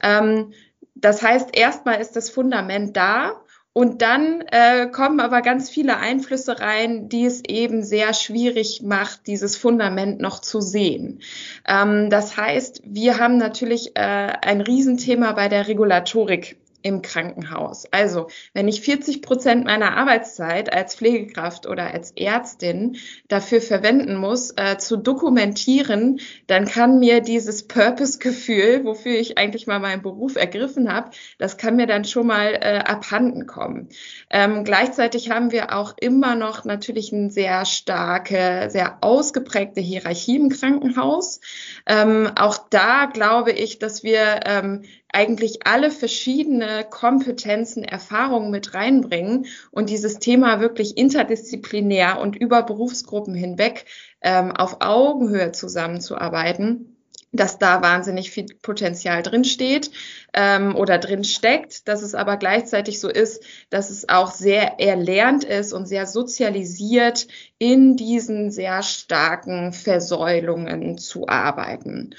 Ähm, 0.00 0.52
das 0.94 1.22
heißt, 1.22 1.56
erstmal 1.56 2.00
ist 2.00 2.14
das 2.14 2.30
Fundament 2.30 2.96
da 2.96 3.43
und 3.74 4.02
dann 4.02 4.42
äh, 4.52 4.86
kommen 4.86 5.18
aber 5.18 5.42
ganz 5.42 5.68
viele 5.68 5.98
Einflüsse 5.98 6.60
rein, 6.60 7.08
die 7.08 7.26
es 7.26 7.42
eben 7.44 7.82
sehr 7.82 8.14
schwierig 8.14 8.82
macht, 8.82 9.26
dieses 9.26 9.56
Fundament 9.56 10.20
noch 10.20 10.40
zu 10.40 10.60
sehen. 10.60 11.20
Ähm, 11.66 12.08
das 12.08 12.36
heißt, 12.36 12.82
wir 12.86 13.18
haben 13.18 13.36
natürlich 13.36 13.96
äh, 13.96 14.00
ein 14.00 14.60
Riesenthema 14.60 15.32
bei 15.32 15.48
der 15.48 15.66
Regulatorik 15.66 16.56
im 16.84 17.00
Krankenhaus. 17.00 17.86
Also, 17.90 18.28
wenn 18.52 18.68
ich 18.68 18.82
40 18.82 19.22
Prozent 19.22 19.64
meiner 19.64 19.96
Arbeitszeit 19.96 20.70
als 20.70 20.94
Pflegekraft 20.94 21.66
oder 21.66 21.92
als 21.92 22.12
Ärztin 22.12 22.98
dafür 23.28 23.62
verwenden 23.62 24.16
muss, 24.16 24.50
äh, 24.56 24.76
zu 24.76 24.98
dokumentieren, 24.98 26.20
dann 26.46 26.66
kann 26.66 26.98
mir 26.98 27.22
dieses 27.22 27.66
Purpose-Gefühl, 27.66 28.84
wofür 28.84 29.18
ich 29.18 29.38
eigentlich 29.38 29.66
mal 29.66 29.80
meinen 29.80 30.02
Beruf 30.02 30.36
ergriffen 30.36 30.92
habe, 30.92 31.10
das 31.38 31.56
kann 31.56 31.76
mir 31.76 31.86
dann 31.86 32.04
schon 32.04 32.26
mal 32.26 32.52
äh, 32.52 32.82
abhanden 32.84 33.46
kommen. 33.46 33.88
Ähm, 34.28 34.64
gleichzeitig 34.64 35.30
haben 35.30 35.52
wir 35.52 35.74
auch 35.74 35.94
immer 35.98 36.36
noch 36.36 36.66
natürlich 36.66 37.14
eine 37.14 37.30
sehr 37.30 37.64
starke, 37.64 38.68
sehr 38.68 38.98
ausgeprägte 39.00 39.80
Hierarchie 39.80 40.36
im 40.36 40.50
Krankenhaus. 40.50 41.40
Ähm, 41.86 42.30
auch 42.36 42.58
da 42.68 43.06
glaube 43.06 43.52
ich, 43.52 43.78
dass 43.78 44.02
wir 44.02 44.40
ähm, 44.44 44.82
eigentlich 45.14 45.66
alle 45.66 45.90
verschiedene 45.90 46.84
Kompetenzen, 46.88 47.84
Erfahrungen 47.84 48.50
mit 48.50 48.74
reinbringen 48.74 49.46
und 49.70 49.90
dieses 49.90 50.18
Thema 50.18 50.60
wirklich 50.60 50.96
interdisziplinär 50.96 52.20
und 52.20 52.36
über 52.36 52.62
Berufsgruppen 52.62 53.34
hinweg 53.34 53.86
ähm, 54.20 54.52
auf 54.52 54.78
Augenhöhe 54.80 55.52
zusammenzuarbeiten 55.52 56.94
dass 57.34 57.58
da 57.58 57.82
wahnsinnig 57.82 58.30
viel 58.30 58.46
Potenzial 58.62 59.22
drinsteht 59.22 59.90
ähm, 60.32 60.76
oder 60.76 60.98
drin 60.98 61.24
steckt, 61.24 61.88
dass 61.88 62.02
es 62.02 62.14
aber 62.14 62.36
gleichzeitig 62.36 63.00
so 63.00 63.08
ist, 63.08 63.42
dass 63.70 63.90
es 63.90 64.08
auch 64.08 64.30
sehr 64.30 64.78
erlernt 64.80 65.42
ist 65.42 65.72
und 65.72 65.86
sehr 65.86 66.06
sozialisiert 66.06 67.26
in 67.58 67.96
diesen 67.96 68.50
sehr 68.52 68.82
starken 68.82 69.72
Versäulungen 69.72 70.96
zu 70.96 71.26
arbeiten. 71.26 72.14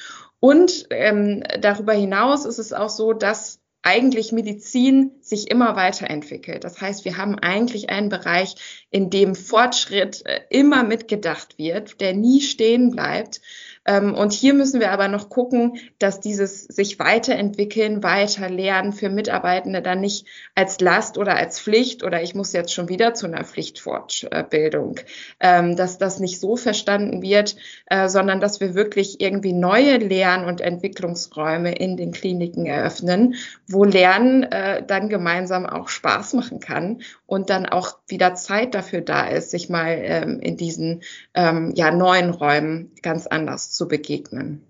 Und 0.45 0.85
ähm, 0.91 1.41
darüber 1.59 1.93
hinaus 1.93 2.45
ist 2.45 2.59
es 2.59 2.71
auch 2.71 2.89
so, 2.89 3.13
dass 3.13 3.63
eigentlich 3.81 4.31
Medizin 4.31 5.13
sich 5.19 5.49
immer 5.49 5.75
weiterentwickelt. 5.75 6.63
Das 6.63 6.79
heißt, 6.79 7.03
wir 7.03 7.17
haben 7.17 7.39
eigentlich 7.39 7.89
einen 7.89 8.09
Bereich, 8.09 8.53
in 8.91 9.09
dem 9.09 9.33
Fortschritt 9.33 10.23
äh, 10.27 10.41
immer 10.51 10.83
mitgedacht 10.83 11.57
wird, 11.57 11.99
der 11.99 12.13
nie 12.13 12.41
stehen 12.41 12.91
bleibt. 12.91 13.41
Ähm, 13.85 14.15
und 14.15 14.33
hier 14.33 14.53
müssen 14.53 14.79
wir 14.79 14.91
aber 14.91 15.07
noch 15.07 15.29
gucken, 15.29 15.77
dass 15.99 16.19
dieses 16.19 16.63
sich 16.63 16.97
weiterentwickeln, 16.99 18.03
weiter 18.03 18.49
lernen 18.49 18.93
für 18.93 19.09
Mitarbeitende 19.09 19.81
dann 19.81 20.01
nicht 20.01 20.25
als 20.55 20.79
Last 20.79 21.17
oder 21.17 21.35
als 21.35 21.59
Pflicht 21.59 22.03
oder 22.03 22.21
ich 22.21 22.33
muss 22.33 22.51
jetzt 22.53 22.73
schon 22.73 22.89
wieder 22.89 23.13
zu 23.13 23.27
einer 23.27 23.43
Pflichtfortbildung, 23.43 24.99
ähm, 25.39 25.75
dass 25.75 25.97
das 25.97 26.19
nicht 26.19 26.39
so 26.39 26.55
verstanden 26.55 27.21
wird, 27.21 27.55
äh, 27.85 28.09
sondern 28.09 28.39
dass 28.39 28.59
wir 28.59 28.73
wirklich 28.73 29.21
irgendwie 29.21 29.53
neue 29.53 29.97
Lern- 29.97 30.45
und 30.45 30.61
Entwicklungsräume 30.61 31.75
in 31.75 31.95
den 31.95 32.11
Kliniken 32.11 32.65
eröffnen, 32.65 33.35
wo 33.67 33.83
Lernen 33.83 34.43
äh, 34.43 34.83
dann 34.85 35.09
gemeinsam 35.09 35.65
auch 35.65 35.89
Spaß 35.89 36.33
machen 36.33 36.59
kann 36.59 37.01
und 37.27 37.49
dann 37.49 37.67
auch 37.67 37.99
wieder 38.07 38.33
Zeit 38.33 38.73
dafür 38.73 39.01
da 39.01 39.27
ist, 39.27 39.51
sich 39.51 39.69
mal 39.69 39.97
ähm, 40.01 40.39
in 40.39 40.57
diesen 40.57 41.01
ja, 41.35 41.91
neuen 41.91 42.29
Räumen 42.29 42.91
ganz 43.01 43.27
anders 43.27 43.74
zu 43.75 43.87
begegnen. 43.87 44.65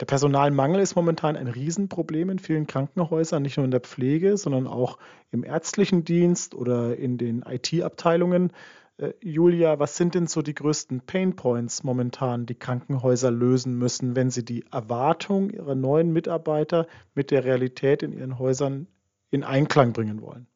Der 0.00 0.06
Personalmangel 0.06 0.80
ist 0.80 0.94
momentan 0.94 1.36
ein 1.36 1.48
Riesenproblem 1.48 2.30
in 2.30 2.38
vielen 2.38 2.68
Krankenhäusern, 2.68 3.42
nicht 3.42 3.56
nur 3.56 3.64
in 3.64 3.72
der 3.72 3.80
Pflege, 3.80 4.36
sondern 4.36 4.68
auch 4.68 4.98
im 5.32 5.44
ärztlichen 5.44 6.04
Dienst 6.04 6.54
oder 6.54 6.96
in 6.96 7.18
den 7.18 7.42
IT-Abteilungen. 7.42 8.52
Äh, 8.98 9.12
Julia, 9.20 9.80
was 9.80 9.96
sind 9.96 10.14
denn 10.14 10.28
so 10.28 10.40
die 10.40 10.54
größten 10.54 11.00
Pain 11.00 11.34
Points 11.34 11.82
momentan, 11.82 12.46
die 12.46 12.54
Krankenhäuser 12.54 13.32
lösen 13.32 13.76
müssen, 13.76 14.14
wenn 14.14 14.30
sie 14.30 14.44
die 14.44 14.64
Erwartung 14.70 15.50
ihrer 15.50 15.74
neuen 15.74 16.12
Mitarbeiter 16.12 16.86
mit 17.14 17.32
der 17.32 17.44
Realität 17.44 18.04
in 18.04 18.12
ihren 18.12 18.38
Häusern 18.38 18.86
in 19.30 19.42
Einklang 19.42 19.92
bringen 19.92 20.22
wollen? 20.22 20.46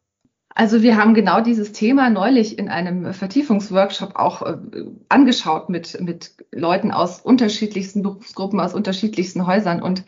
Also 0.59 0.81
wir 0.81 0.97
haben 0.97 1.13
genau 1.13 1.43
dieses 1.43 1.73
Thema 1.73 2.09
neulich 2.09 2.59
in 2.59 2.71
einem 2.71 3.13
Vertiefungsworkshop 3.13 4.17
auch 4.17 4.41
äh, 4.41 4.57
angeschaut 5.11 5.69
mit, 5.69 6.01
mit 6.01 6.33
Leuten 6.51 6.93
aus 6.93 7.21
unterschiedlichsten 7.21 8.03
Berufsgruppen, 8.03 8.59
aus 8.59 8.73
unterschiedlichsten 8.73 9.47
Häusern. 9.47 9.83
Und 9.83 10.05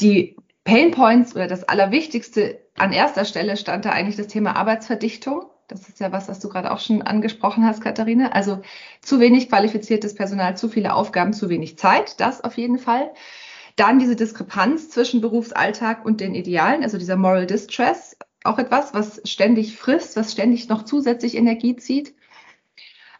die 0.00 0.36
Pain 0.64 0.90
Points 0.90 1.36
oder 1.36 1.46
das 1.46 1.62
Allerwichtigste 1.62 2.58
an 2.76 2.92
erster 2.92 3.24
Stelle 3.24 3.56
stand 3.56 3.84
da 3.84 3.90
eigentlich 3.90 4.16
das 4.16 4.26
Thema 4.26 4.56
Arbeitsverdichtung. 4.56 5.44
Das 5.68 5.88
ist 5.88 6.00
ja 6.00 6.10
was, 6.10 6.28
was 6.28 6.40
du 6.40 6.48
gerade 6.48 6.72
auch 6.72 6.80
schon 6.80 7.02
angesprochen 7.02 7.64
hast, 7.64 7.80
Katharina. 7.80 8.32
Also 8.32 8.62
zu 9.02 9.20
wenig 9.20 9.48
qualifiziertes 9.48 10.16
Personal, 10.16 10.56
zu 10.56 10.68
viele 10.68 10.94
Aufgaben, 10.94 11.32
zu 11.32 11.48
wenig 11.48 11.78
Zeit. 11.78 12.18
Das 12.18 12.42
auf 12.42 12.58
jeden 12.58 12.80
Fall. 12.80 13.12
Dann 13.76 14.00
diese 14.00 14.16
Diskrepanz 14.16 14.90
zwischen 14.90 15.20
Berufsalltag 15.20 16.04
und 16.04 16.20
den 16.20 16.34
Idealen, 16.34 16.82
also 16.82 16.98
dieser 16.98 17.14
Moral 17.14 17.46
Distress 17.46 18.16
auch 18.46 18.58
etwas, 18.58 18.94
was 18.94 19.20
ständig 19.24 19.76
frisst, 19.76 20.16
was 20.16 20.32
ständig 20.32 20.68
noch 20.68 20.84
zusätzlich 20.84 21.36
Energie 21.36 21.76
zieht. 21.76 22.14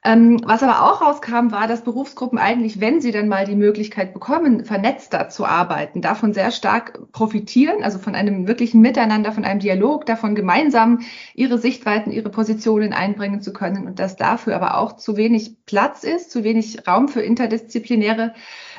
Ähm, 0.07 0.41
was 0.45 0.63
aber 0.63 0.83
auch 0.83 1.01
rauskam, 1.01 1.51
war, 1.51 1.67
dass 1.67 1.83
Berufsgruppen 1.83 2.39
eigentlich, 2.39 2.81
wenn 2.81 3.01
sie 3.01 3.11
dann 3.11 3.27
mal 3.27 3.45
die 3.45 3.57
Möglichkeit 3.57 4.15
bekommen, 4.15 4.65
vernetzter 4.65 5.29
zu 5.31 5.45
arbeiten, 5.45 6.01
davon 6.01 6.33
sehr 6.33 6.53
stark 6.53 7.11
profitieren, 7.11 7.83
also 7.83 7.99
von 7.99 8.15
einem 8.15 8.47
wirklichen 8.47 8.81
Miteinander, 8.81 9.33
von 9.33 9.45
einem 9.45 9.59
Dialog, 9.59 10.07
davon 10.07 10.37
gemeinsam 10.37 11.01
ihre 11.35 11.59
Sichtweiten, 11.59 12.13
ihre 12.13 12.31
Positionen 12.31 12.93
einbringen 12.93 13.41
zu 13.41 13.53
können 13.53 13.89
und 13.89 13.99
dass 13.99 14.15
dafür 14.15 14.55
aber 14.55 14.79
auch 14.79 14.93
zu 14.93 15.17
wenig 15.17 15.57
Platz 15.67 16.05
ist, 16.05 16.31
zu 16.31 16.45
wenig 16.45 16.87
Raum 16.87 17.09
für 17.09 17.23
interdisziplinäre 17.23 18.33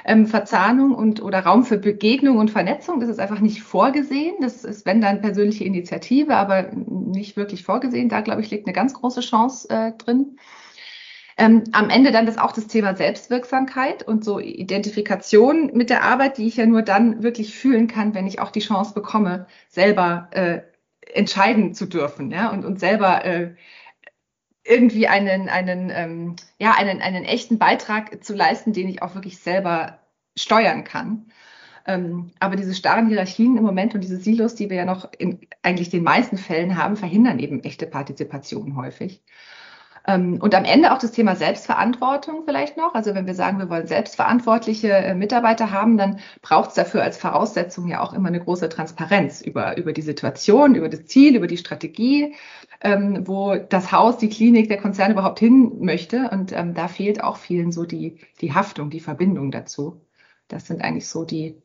ähm, 0.08 0.26
Verzahnung 0.26 0.96
und 0.96 1.22
oder 1.22 1.42
Raum 1.42 1.66
für 1.66 1.78
Begegnung 1.78 2.38
und 2.38 2.50
Vernetzung. 2.50 3.00
Das 3.00 3.10
ist 3.10 3.20
einfach 3.20 3.42
nicht 3.42 3.62
vorgesehen. 3.62 4.36
Das 4.42 4.64
ist, 4.64 4.86
wenn 4.86 5.02
dann 5.02 5.22
persönliche 5.22 5.66
Initiative, 5.66 6.36
aber 6.36 6.72
nicht 6.74 7.36
wirklich 7.36 7.64
vorgesehen. 7.64 8.10
Da, 8.10 8.22
glaube 8.22 8.42
ich, 8.42 8.50
liegt 8.50 8.66
eine 8.66 8.74
ganz 8.74 8.94
große 8.94 9.20
Chance 9.20 9.70
äh, 9.70 9.92
drin. 9.98 10.38
Ähm, 11.38 11.66
am 11.74 11.90
Ende 11.90 12.12
dann 12.12 12.26
das 12.26 12.38
auch 12.38 12.54
das 12.54 12.68
Thema 12.68 12.96
Selbstwirksamkeit 12.96 14.02
und 14.02 14.24
so 14.24 14.40
Identifikation 14.40 15.72
mit 15.74 15.92
der 15.92 16.04
Arbeit, 16.04 16.38
die 16.38 16.48
ich 16.48 16.58
ja 16.58 16.66
nur 16.66 16.82
dann 16.82 17.22
wirklich 17.22 17.54
fühlen 17.54 17.88
kann, 17.88 18.16
wenn 18.16 18.26
ich 18.26 18.40
auch 18.40 18.50
die 18.50 18.62
Chance 18.62 18.94
bekomme, 18.96 19.46
selber 19.68 20.30
äh, 20.32 20.62
entscheiden 21.14 21.74
zu 21.74 21.86
dürfen 21.86 22.32
ja, 22.32 22.50
und, 22.50 22.66
und 22.66 22.80
selber 22.80 23.24
äh, 23.26 23.56
irgendwie 24.68 25.08
einen, 25.08 25.50
einen, 25.50 25.92
ähm, 25.94 26.36
ja, 26.60 26.74
einen, 26.74 27.02
einen 27.02 27.24
echten 27.24 27.58
Beitrag 27.58 28.24
zu 28.24 28.36
leisten, 28.36 28.74
den 28.74 28.90
ich 28.90 29.02
auch 29.02 29.16
wirklich 29.16 29.40
selber 29.40 30.00
steuern 30.38 30.84
kann. 30.84 31.32
Ähm, 31.86 32.32
aber 32.40 32.58
diese 32.58 32.76
starren 32.76 33.08
Hierarchien 33.08 33.58
im 33.58 33.64
Moment 33.64 33.96
und 33.96 34.02
diese 34.02 34.18
Silos, 34.18 34.56
die 34.56 34.70
wir 34.70 34.78
ja 34.78 34.86
noch 34.86 35.10
in 35.18 35.40
eigentlich 35.64 35.90
den 35.90 36.04
meisten 36.04 36.38
Fällen 36.38 36.78
haben, 36.78 36.98
verhindern 36.98 37.40
eben 37.40 37.64
echte 37.64 37.88
Partizipation 37.88 38.76
häufig. 38.76 39.24
Ähm, 40.08 40.40
und 40.42 40.56
am 40.56 40.64
Ende 40.64 40.94
auch 40.94 41.00
das 41.00 41.12
Thema 41.12 41.36
Selbstverantwortung 41.36 42.44
vielleicht 42.46 42.78
noch. 42.78 42.96
Also 42.96 43.14
wenn 43.14 43.28
wir 43.28 43.36
sagen, 43.36 43.60
wir 43.60 43.70
wollen 43.70 43.88
selbstverantwortliche 43.88 44.90
äh, 44.90 45.14
Mitarbeiter 45.14 45.72
haben, 45.72 45.98
dann 45.98 46.20
braucht 46.42 46.70
es 46.70 46.76
dafür 46.76 47.04
als 47.04 47.18
Voraussetzung 47.18 47.88
ja 47.90 48.02
auch 48.02 48.14
immer 48.14 48.30
eine 48.30 48.40
große 48.40 48.70
Transparenz 48.70 49.42
über, 49.42 49.78
über 49.78 49.92
die 49.92 50.02
Situation, 50.02 50.76
über 50.76 50.88
das 50.88 51.06
Ziel, 51.06 51.36
über 51.36 51.48
die 51.48 51.58
Strategie, 51.58 52.36
ähm, 52.82 53.28
wo 53.28 53.56
das 53.58 53.92
Haus, 53.92 54.18
die 54.18 54.30
Klinik, 54.30 54.70
der 54.70 54.78
Konzern 54.78 55.12
überhaupt 55.12 55.40
hin 55.40 55.74
möchte. 55.80 56.30
Und 56.32 56.54
ähm, 56.54 56.74
da 56.74 56.88
fehlt 56.88 57.22
auch 57.22 57.38
vielen 57.38 57.74
so 57.74 57.86
die, 57.86 58.20
die 58.40 58.54
Haftung, 58.54 58.90
die 58.90 59.02
Verbindung 59.02 59.52
dazu. 59.52 60.02
Das 60.48 60.68
sind 60.68 60.82
eigentlich 60.82 61.10
so 61.10 61.26
die, 61.26 61.62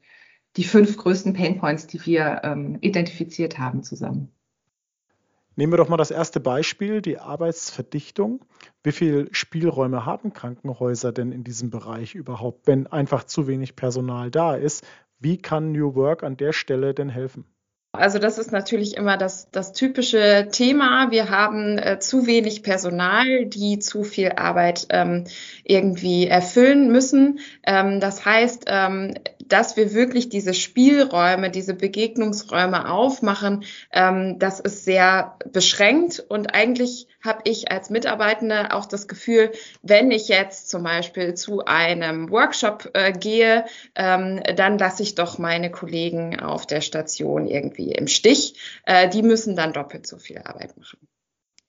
die 0.56 0.64
fünf 0.64 0.96
größten 0.96 1.32
Painpoints, 1.34 1.86
die 1.86 2.04
wir 2.04 2.42
identifiziert 2.80 3.58
haben 3.58 3.82
zusammen. 3.84 4.32
Nehmen 5.54 5.72
wir 5.72 5.76
doch 5.76 5.88
mal 5.90 5.98
das 5.98 6.10
erste 6.10 6.40
Beispiel, 6.40 7.02
die 7.02 7.18
Arbeitsverdichtung. 7.18 8.44
Wie 8.82 8.92
viel 8.92 9.28
Spielräume 9.32 10.06
haben 10.06 10.32
Krankenhäuser 10.32 11.12
denn 11.12 11.30
in 11.30 11.44
diesem 11.44 11.68
Bereich 11.68 12.14
überhaupt, 12.14 12.66
wenn 12.66 12.86
einfach 12.86 13.24
zu 13.24 13.46
wenig 13.46 13.76
Personal 13.76 14.30
da 14.30 14.54
ist? 14.54 14.82
Wie 15.18 15.36
kann 15.36 15.72
New 15.72 15.94
Work 15.94 16.22
an 16.22 16.38
der 16.38 16.54
Stelle 16.54 16.94
denn 16.94 17.10
helfen? 17.10 17.44
Also 17.94 18.18
das 18.18 18.38
ist 18.38 18.52
natürlich 18.52 18.96
immer 18.96 19.18
das, 19.18 19.50
das 19.50 19.74
typische 19.74 20.48
Thema. 20.50 21.10
Wir 21.10 21.28
haben 21.28 21.76
äh, 21.76 21.98
zu 21.98 22.26
wenig 22.26 22.62
Personal, 22.62 23.44
die 23.44 23.80
zu 23.80 24.02
viel 24.02 24.32
Arbeit 24.32 24.86
ähm, 24.88 25.24
irgendwie 25.62 26.26
erfüllen 26.26 26.90
müssen. 26.90 27.40
Ähm, 27.66 28.00
das 28.00 28.24
heißt, 28.24 28.64
ähm, 28.66 29.12
dass 29.46 29.76
wir 29.76 29.92
wirklich 29.92 30.30
diese 30.30 30.54
Spielräume, 30.54 31.50
diese 31.50 31.74
Begegnungsräume 31.74 32.90
aufmachen, 32.90 33.64
ähm, 33.92 34.38
das 34.38 34.60
ist 34.60 34.86
sehr 34.86 35.36
beschränkt 35.52 36.24
und 36.26 36.54
eigentlich 36.54 37.08
habe 37.22 37.42
ich 37.44 37.70
als 37.70 37.90
Mitarbeitende 37.90 38.72
auch 38.74 38.86
das 38.86 39.06
Gefühl, 39.06 39.52
wenn 39.82 40.10
ich 40.10 40.28
jetzt 40.28 40.70
zum 40.70 40.82
Beispiel 40.82 41.34
zu 41.34 41.64
einem 41.64 42.30
Workshop 42.30 42.90
äh, 42.94 43.12
gehe, 43.12 43.64
ähm, 43.94 44.40
dann 44.56 44.78
lasse 44.78 45.02
ich 45.02 45.14
doch 45.14 45.38
meine 45.38 45.70
Kollegen 45.70 46.40
auf 46.40 46.66
der 46.66 46.80
Station 46.80 47.46
irgendwie 47.46 47.81
im 47.90 48.06
Stich. 48.06 48.54
Äh, 48.86 49.08
die 49.08 49.22
müssen 49.22 49.56
dann 49.56 49.72
doppelt 49.72 50.06
so 50.06 50.18
viel 50.18 50.38
Arbeit 50.38 50.76
machen. 50.76 51.08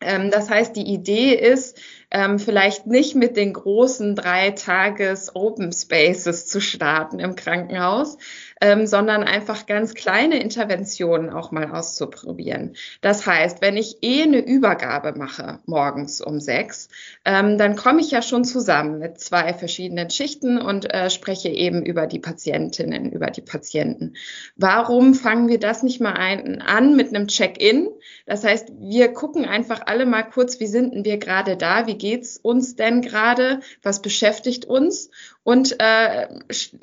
Ähm, 0.03 0.32
das 0.32 0.50
heißt, 0.50 0.75
die 0.75 0.93
Idee 0.93 1.34
ist, 1.34 1.79
ähm, 2.12 2.38
vielleicht 2.38 2.86
nicht 2.86 3.15
mit 3.15 3.38
den 3.38 3.53
großen 3.53 4.15
drei 4.15 4.51
Tages 4.51 5.36
Open 5.36 5.72
Spaces 5.72 6.48
zu 6.48 6.62
starten 6.62 7.20
im 7.20 7.36
Krankenhaus, 7.36 8.17
ähm, 8.63 8.88
sondern 8.88 9.24
einfach 9.24 9.65
ganz 9.65 9.93
kleine 9.93 10.41
Interventionen 10.41 11.29
auch 11.29 11.51
mal 11.51 11.70
auszuprobieren. 11.70 12.77
Das 13.01 13.27
heißt, 13.27 13.62
wenn 13.62 13.75
ich 13.75 13.98
eh 14.01 14.24
eine 14.24 14.39
Übergabe 14.39 15.20
mache 15.20 15.60
morgens 15.65 16.22
um 16.22 16.39
sechs, 16.39 16.88
ähm, 17.25 17.58
dann 17.58 17.75
komme 17.75 18.00
ich 18.00 18.12
ja 18.12 18.22
schon 18.22 18.46
zusammen 18.46 19.00
mit 19.00 19.20
zwei 19.20 19.53
verschiedenen 19.53 20.10
Schichten 20.10 20.62
und 20.62 20.93
äh, 20.93 21.10
spreche 21.10 21.50
eben 21.50 21.86
über 21.86 22.08
die 22.08 22.20
Patientinnen, 22.20 23.12
über 23.12 23.27
die 23.27 23.41
Patienten. 23.41 24.13
Warum 24.55 25.13
fangen 25.13 25.50
wir 25.50 25.60
das 25.60 25.84
nicht 25.84 26.00
mal 26.00 26.13
ein, 26.13 26.62
an 26.62 26.96
mit 26.96 27.10
einem 27.10 27.27
Check-in? 27.27 27.89
Das 28.25 28.46
heißt, 28.46 28.72
wir 28.79 29.12
gucken 29.12 29.43
einfach 29.43 29.82
alle 29.88 30.05
mal 30.05 30.24
kurz, 30.24 30.62
wie 30.62 30.67
sind 30.67 30.93
denn 30.93 31.03
wir 31.03 31.17
gerade 31.17 31.58
da? 31.58 31.86
Wie 31.86 31.98
geht's 31.98 32.38
uns 32.38 32.77
denn 32.77 33.01
gerade? 33.01 33.60
Was 33.82 34.01
beschäftigt 34.01 34.63
uns? 34.63 35.10
Und 35.43 35.79
äh, 35.79 36.23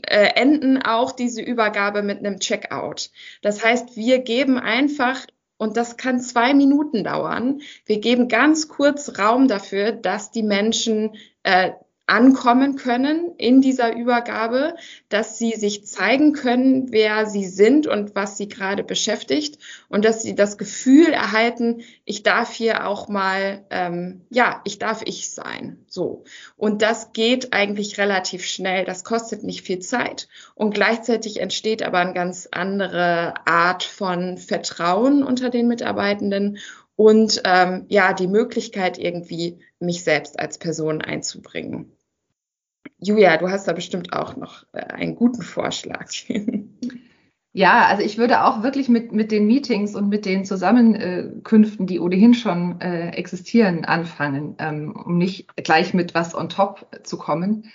äh, 0.03 0.35
enden 0.35 0.83
auch 0.83 1.13
diese 1.13 1.41
Übergabe 1.41 2.03
mit 2.03 2.19
einem 2.19 2.41
Checkout. 2.41 3.11
Das 3.41 3.65
heißt, 3.65 3.97
wir 3.97 4.19
geben 4.19 4.59
einfach 4.59 5.27
und 5.57 5.77
das 5.77 5.97
kann 5.97 6.21
zwei 6.21 6.55
Minuten 6.55 7.05
dauern. 7.05 7.61
Wir 7.85 8.01
geben 8.01 8.29
ganz 8.29 8.69
kurz 8.69 9.19
Raum 9.19 9.47
dafür, 9.49 9.93
dass 9.93 10.31
die 10.31 10.43
Menschen 10.43 11.17
äh, 11.43 11.73
ankommen 12.11 12.75
können 12.75 13.37
in 13.39 13.61
dieser 13.61 13.95
Übergabe, 13.95 14.75
dass 15.09 15.39
sie 15.39 15.53
sich 15.53 15.87
zeigen 15.87 16.33
können, 16.33 16.91
wer 16.91 17.27
sie 17.27 17.47
sind 17.47 17.87
und 17.87 18.17
was 18.17 18.37
sie 18.37 18.49
gerade 18.49 18.83
beschäftigt 18.83 19.59
und 19.89 20.05
dass 20.05 20.21
sie 20.21 20.35
das 20.35 20.59
Gefühl 20.59 21.13
erhalten, 21.13 21.83
ich 22.05 22.25
darf 22.25 22.53
hier 22.53 22.89
auch 22.89 23.09
mal, 23.09 23.65
ähm, 23.71 24.23
ja, 24.29 24.61
ich 24.65 24.81
darf 24.81 25.03
ich 25.05 25.31
sein. 25.31 25.85
So. 25.87 26.25
Und 26.57 26.83
das 26.83 27.13
geht 27.13 27.53
eigentlich 27.53 27.97
relativ 27.99 28.45
schnell. 28.45 28.85
Das 28.85 29.05
kostet 29.05 29.45
nicht 29.45 29.63
viel 29.63 29.79
Zeit 29.79 30.27
und 30.57 30.75
gleichzeitig 30.75 31.41
entsteht 31.41 31.85
aber 31.85 31.99
eine 31.99 32.13
ganz 32.13 32.49
andere 32.51 33.35
Art 33.47 33.85
von 33.85 34.37
Vertrauen 34.37 35.23
unter 35.23 35.49
den 35.49 35.69
Mitarbeitenden 35.69 36.59
und 36.97 37.41
ähm, 37.45 37.87
ja, 37.89 38.13
die 38.13 38.27
Möglichkeit 38.27 38.99
irgendwie 38.99 39.61
mich 39.79 40.03
selbst 40.03 40.39
als 40.39 40.59
Person 40.59 41.01
einzubringen. 41.01 41.97
Julia, 43.03 43.37
du 43.37 43.49
hast 43.49 43.67
da 43.67 43.73
bestimmt 43.73 44.13
auch 44.13 44.37
noch 44.37 44.65
äh, 44.73 44.81
einen 44.81 45.17
guten 45.17 45.43
Vorschlag. 45.43 46.07
Ja, 47.53 47.87
also 47.87 48.05
ich 48.05 48.17
würde 48.17 48.45
auch 48.45 48.63
wirklich 48.63 48.89
mit, 48.89 49.11
mit 49.11 49.33
den 49.33 49.49
Meetings 49.49 49.97
und 49.97 50.09
mit 50.09 50.25
den 50.25 50.45
Zusammenkünften, 50.45 51.85
die 51.89 51.99
ohnehin 51.99 52.33
schon 52.33 52.81
äh, 52.81 53.11
existieren, 53.11 53.85
anfangen, 53.85 54.55
ähm, 54.61 54.93
um 54.93 55.19
nicht 55.19 55.49
gleich 55.57 55.93
mit 55.93 56.15
was 56.15 56.33
on 56.37 56.49
top 56.49 56.87
zu 57.03 57.19
kommen. 57.19 57.69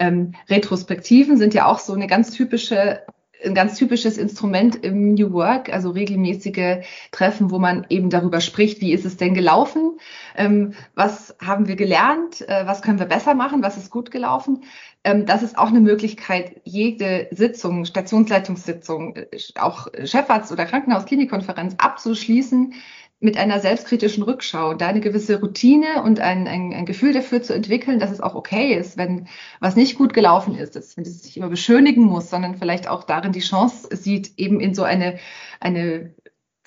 Ähm, 0.00 0.32
Retrospektiven 0.48 1.36
sind 1.36 1.54
ja 1.54 1.66
auch 1.66 1.78
so 1.78 1.92
eine 1.92 2.08
ganz 2.08 2.32
typische 2.32 3.02
ein 3.44 3.54
ganz 3.54 3.76
typisches 3.76 4.18
Instrument 4.18 4.76
im 4.84 5.14
New 5.14 5.32
Work, 5.32 5.72
also 5.72 5.90
regelmäßige 5.90 6.84
Treffen, 7.10 7.50
wo 7.50 7.58
man 7.58 7.86
eben 7.88 8.10
darüber 8.10 8.40
spricht, 8.40 8.80
wie 8.80 8.92
ist 8.92 9.04
es 9.04 9.16
denn 9.16 9.34
gelaufen, 9.34 9.98
ähm, 10.36 10.72
was 10.94 11.36
haben 11.44 11.68
wir 11.68 11.76
gelernt, 11.76 12.42
äh, 12.48 12.66
was 12.66 12.82
können 12.82 12.98
wir 12.98 13.06
besser 13.06 13.34
machen, 13.34 13.62
was 13.62 13.76
ist 13.76 13.90
gut 13.90 14.10
gelaufen. 14.10 14.64
ähm, 15.02 15.24
das 15.24 15.42
ist 15.42 15.56
auch 15.56 15.68
eine 15.68 15.80
Möglichkeit, 15.80 16.60
jede 16.64 17.28
Sitzung, 17.30 17.86
Stationsleitungssitzung, 17.86 19.16
äh, 19.16 19.26
auch 19.58 19.88
Chefarzt- 20.04 20.52
oder 20.52 20.66
Krankenhausklinikkonferenz 20.66 21.74
abzuschließen 21.78 22.74
mit 23.20 23.36
einer 23.36 23.60
selbstkritischen 23.60 24.22
Rückschau, 24.22 24.74
da 24.74 24.88
eine 24.88 25.00
gewisse 25.00 25.40
Routine 25.40 26.02
und 26.02 26.20
ein, 26.20 26.48
ein, 26.48 26.72
ein 26.72 26.86
Gefühl 26.86 27.12
dafür 27.12 27.42
zu 27.42 27.54
entwickeln, 27.54 27.98
dass 28.00 28.10
es 28.10 28.20
auch 28.20 28.34
okay 28.34 28.74
ist, 28.74 28.96
wenn 28.96 29.28
was 29.60 29.76
nicht 29.76 29.96
gut 29.98 30.14
gelaufen 30.14 30.54
ist, 30.54 30.74
dass 30.74 30.96
man 30.96 31.04
es 31.04 31.22
nicht 31.22 31.36
immer 31.36 31.50
beschönigen 31.50 32.04
muss, 32.04 32.30
sondern 32.30 32.56
vielleicht 32.56 32.88
auch 32.88 33.04
darin 33.04 33.32
die 33.32 33.40
Chance 33.40 33.94
sieht, 33.94 34.38
eben 34.38 34.58
in 34.58 34.74
so 34.74 34.84
eine, 34.84 35.18
eine 35.60 36.14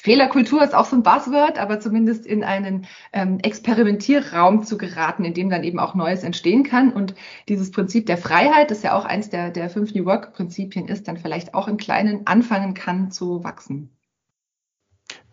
Fehlerkultur 0.04 0.62
ist 0.62 0.76
auch 0.76 0.86
so 0.86 0.98
ein 0.98 1.04
Buzzword, 1.04 1.58
aber 1.58 1.80
zumindest 1.80 2.26
in 2.26 2.44
einen 2.44 2.88
ähm, 3.14 3.40
Experimentierraum 3.40 4.64
zu 4.64 4.78
geraten, 4.78 5.24
in 5.24 5.34
dem 5.34 5.50
dann 5.50 5.64
eben 5.64 5.80
auch 5.80 5.96
Neues 5.96 6.24
entstehen 6.24 6.64
kann. 6.64 6.92
Und 6.92 7.16
dieses 7.48 7.72
Prinzip 7.72 8.06
der 8.06 8.18
Freiheit, 8.18 8.70
das 8.70 8.84
ja 8.84 8.98
auch 8.98 9.06
eins 9.06 9.30
der, 9.30 9.50
der 9.50 9.70
fünf 9.70 9.96
New 9.96 10.04
Work-Prinzipien 10.04 10.90
ist, 10.90 11.08
dann 11.08 11.16
vielleicht 11.16 11.54
auch 11.54 11.70
im 11.70 11.78
Kleinen 11.78 12.28
anfangen 12.28 12.74
kann 12.74 13.12
zu 13.12 13.46
wachsen. 13.46 13.96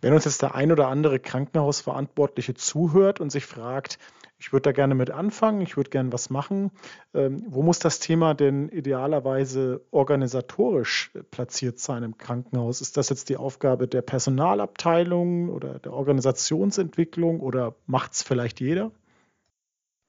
Wenn 0.00 0.12
uns 0.12 0.24
jetzt 0.24 0.42
der 0.42 0.54
ein 0.54 0.72
oder 0.72 0.88
andere 0.88 1.18
Krankenhausverantwortliche 1.18 2.54
zuhört 2.54 3.20
und 3.20 3.30
sich 3.30 3.46
fragt, 3.46 3.98
ich 4.40 4.52
würde 4.52 4.62
da 4.62 4.72
gerne 4.72 4.94
mit 4.94 5.10
anfangen, 5.10 5.60
ich 5.60 5.76
würde 5.76 5.90
gerne 5.90 6.12
was 6.14 6.30
machen. 6.30 6.70
Ähm, 7.12 7.44
wo 7.46 7.62
muss 7.62 7.78
das 7.78 7.98
Thema 7.98 8.32
denn 8.32 8.70
idealerweise 8.70 9.82
organisatorisch 9.90 11.12
platziert 11.30 11.78
sein 11.78 12.02
im 12.02 12.16
Krankenhaus? 12.16 12.80
Ist 12.80 12.96
das 12.96 13.10
jetzt 13.10 13.28
die 13.28 13.36
Aufgabe 13.36 13.86
der 13.86 14.00
Personalabteilung 14.00 15.50
oder 15.50 15.78
der 15.78 15.92
Organisationsentwicklung 15.92 17.40
oder 17.40 17.74
macht 17.86 18.12
es 18.12 18.22
vielleicht 18.22 18.60
jeder? 18.60 18.92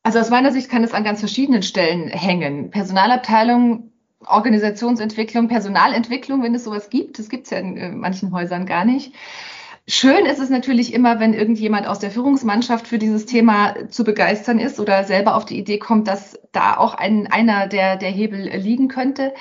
Also 0.03 0.19
aus 0.19 0.29
meiner 0.29 0.53
Sicht 0.53 0.69
kann 0.69 0.85
es 0.85 0.93
an 0.93 1.03
ganz 1.03 1.19
verschiedenen 1.19 1.61
Stellen 1.61 2.07
hängen. 2.07 2.71
Personalabteilung, 2.71 3.91
Organisationsentwicklung, 4.25 5.49
Personalentwicklung, 5.49 6.41
wenn 6.41 6.55
es 6.55 6.63
sowas 6.63 6.89
gibt. 6.89 7.19
Das 7.19 7.27
gibt 7.27 7.45
es 7.45 7.51
ja 7.51 7.57
in 7.57 7.75
äh, 7.75 7.89
manchen 7.89 8.31
Häusern 8.31 8.65
gar 8.65 8.85
nicht. 8.85 9.13
Schön 9.93 10.25
ist 10.25 10.39
es 10.39 10.49
natürlich 10.49 10.93
immer, 10.93 11.19
wenn 11.19 11.33
irgendjemand 11.33 11.85
aus 11.85 11.99
der 11.99 12.11
Führungsmannschaft 12.11 12.87
für 12.87 12.97
dieses 12.97 13.25
Thema 13.25 13.75
zu 13.89 14.05
begeistern 14.05 14.57
ist 14.57 14.79
oder 14.79 15.03
selber 15.03 15.35
auf 15.35 15.43
die 15.43 15.59
Idee 15.59 15.79
kommt, 15.79 16.07
dass 16.07 16.39
da 16.53 16.77
auch 16.77 16.93
ein, 16.93 17.27
einer 17.27 17.67
der, 17.67 17.97
der 17.97 18.09
Hebel 18.09 18.39
liegen 18.55 18.87
könnte. 18.87 19.33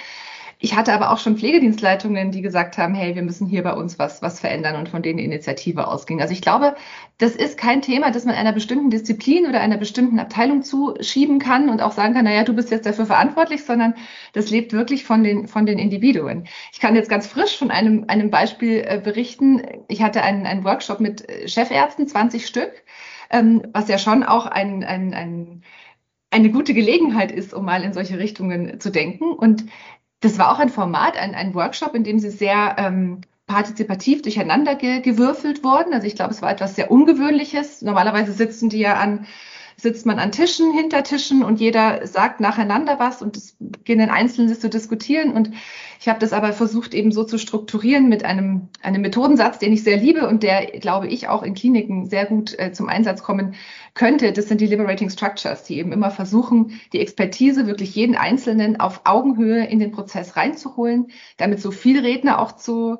Ich 0.62 0.76
hatte 0.76 0.92
aber 0.92 1.10
auch 1.10 1.18
schon 1.18 1.38
Pflegedienstleitungen, 1.38 2.32
die 2.32 2.42
gesagt 2.42 2.76
haben, 2.76 2.94
hey, 2.94 3.14
wir 3.14 3.22
müssen 3.22 3.46
hier 3.46 3.62
bei 3.62 3.72
uns 3.72 3.98
was, 3.98 4.20
was 4.20 4.40
verändern 4.40 4.76
und 4.76 4.90
von 4.90 5.00
denen 5.00 5.16
die 5.16 5.24
Initiative 5.24 5.88
ausging. 5.88 6.20
Also 6.20 6.34
ich 6.34 6.42
glaube, 6.42 6.76
das 7.16 7.34
ist 7.34 7.56
kein 7.56 7.80
Thema, 7.80 8.10
das 8.10 8.26
man 8.26 8.34
einer 8.34 8.52
bestimmten 8.52 8.90
Disziplin 8.90 9.46
oder 9.46 9.62
einer 9.62 9.78
bestimmten 9.78 10.18
Abteilung 10.18 10.62
zuschieben 10.62 11.38
kann 11.38 11.70
und 11.70 11.80
auch 11.80 11.92
sagen 11.92 12.12
kann, 12.12 12.26
naja, 12.26 12.44
du 12.44 12.52
bist 12.52 12.70
jetzt 12.70 12.84
dafür 12.84 13.06
verantwortlich, 13.06 13.64
sondern 13.64 13.94
das 14.34 14.50
lebt 14.50 14.74
wirklich 14.74 15.04
von 15.04 15.24
den, 15.24 15.48
von 15.48 15.64
den 15.64 15.78
Individuen. 15.78 16.46
Ich 16.72 16.80
kann 16.80 16.94
jetzt 16.94 17.08
ganz 17.08 17.26
frisch 17.26 17.56
von 17.56 17.70
einem, 17.70 18.04
einem 18.08 18.28
Beispiel 18.28 18.84
äh, 18.86 19.00
berichten. 19.02 19.62
Ich 19.88 20.02
hatte 20.02 20.22
einen, 20.22 20.44
einen 20.44 20.64
Workshop 20.64 21.00
mit 21.00 21.26
Chefärzten, 21.46 22.06
20 22.06 22.46
Stück, 22.46 22.84
ähm, 23.30 23.62
was 23.72 23.88
ja 23.88 23.96
schon 23.96 24.24
auch 24.24 24.44
ein, 24.44 24.84
ein, 24.84 25.14
ein 25.14 25.62
eine 26.32 26.50
gute 26.50 26.74
Gelegenheit 26.74 27.32
ist, 27.32 27.52
um 27.52 27.64
mal 27.64 27.82
in 27.82 27.92
solche 27.92 28.18
Richtungen 28.18 28.78
zu 28.78 28.90
denken. 28.90 29.32
Und 29.32 29.64
das 30.20 30.38
war 30.38 30.52
auch 30.52 30.58
ein 30.58 30.68
Format, 30.68 31.16
ein, 31.16 31.34
ein 31.34 31.54
Workshop, 31.54 31.94
in 31.94 32.04
dem 32.04 32.18
sie 32.18 32.30
sehr 32.30 32.76
ähm, 32.78 33.22
partizipativ 33.46 34.22
durcheinander 34.22 34.76
ge 34.76 35.00
gewürfelt 35.00 35.64
wurden. 35.64 35.92
Also 35.92 36.06
ich 36.06 36.14
glaube, 36.14 36.30
es 36.32 36.42
war 36.42 36.52
etwas 36.52 36.76
sehr 36.76 36.90
Ungewöhnliches. 36.90 37.82
Normalerweise 37.82 38.32
sitzen 38.32 38.68
die 38.68 38.78
ja 38.78 38.94
an 38.94 39.26
sitzt 39.80 40.06
man 40.06 40.18
an 40.18 40.32
Tischen, 40.32 40.72
hinter 40.72 41.02
Tischen 41.02 41.42
und 41.42 41.60
jeder 41.60 42.06
sagt 42.06 42.40
nacheinander 42.40 42.98
was 42.98 43.22
und 43.22 43.36
es 43.36 43.56
beginnen 43.58 44.10
Einzelne 44.10 44.58
zu 44.58 44.68
diskutieren. 44.68 45.32
Und 45.32 45.50
ich 46.00 46.08
habe 46.08 46.18
das 46.18 46.32
aber 46.32 46.52
versucht, 46.52 46.94
eben 46.94 47.12
so 47.12 47.24
zu 47.24 47.38
strukturieren 47.38 48.08
mit 48.08 48.24
einem, 48.24 48.68
einem 48.82 49.02
Methodensatz, 49.02 49.58
den 49.58 49.72
ich 49.72 49.82
sehr 49.82 49.96
liebe 49.96 50.28
und 50.28 50.42
der, 50.42 50.66
glaube 50.80 51.08
ich, 51.08 51.28
auch 51.28 51.42
in 51.42 51.54
Kliniken 51.54 52.06
sehr 52.06 52.26
gut 52.26 52.58
äh, 52.58 52.72
zum 52.72 52.88
Einsatz 52.88 53.22
kommen 53.22 53.54
könnte. 53.94 54.32
Das 54.32 54.48
sind 54.48 54.60
die 54.60 54.66
Liberating 54.66 55.10
Structures, 55.10 55.64
die 55.64 55.78
eben 55.78 55.92
immer 55.92 56.10
versuchen, 56.10 56.80
die 56.92 57.00
Expertise 57.00 57.66
wirklich 57.66 57.94
jeden 57.94 58.16
Einzelnen 58.16 58.78
auf 58.80 59.02
Augenhöhe 59.04 59.66
in 59.66 59.78
den 59.78 59.92
Prozess 59.92 60.36
reinzuholen, 60.36 61.08
damit 61.36 61.60
so 61.60 61.70
viel 61.70 62.00
Redner 62.00 62.40
auch 62.40 62.52
zu 62.52 62.98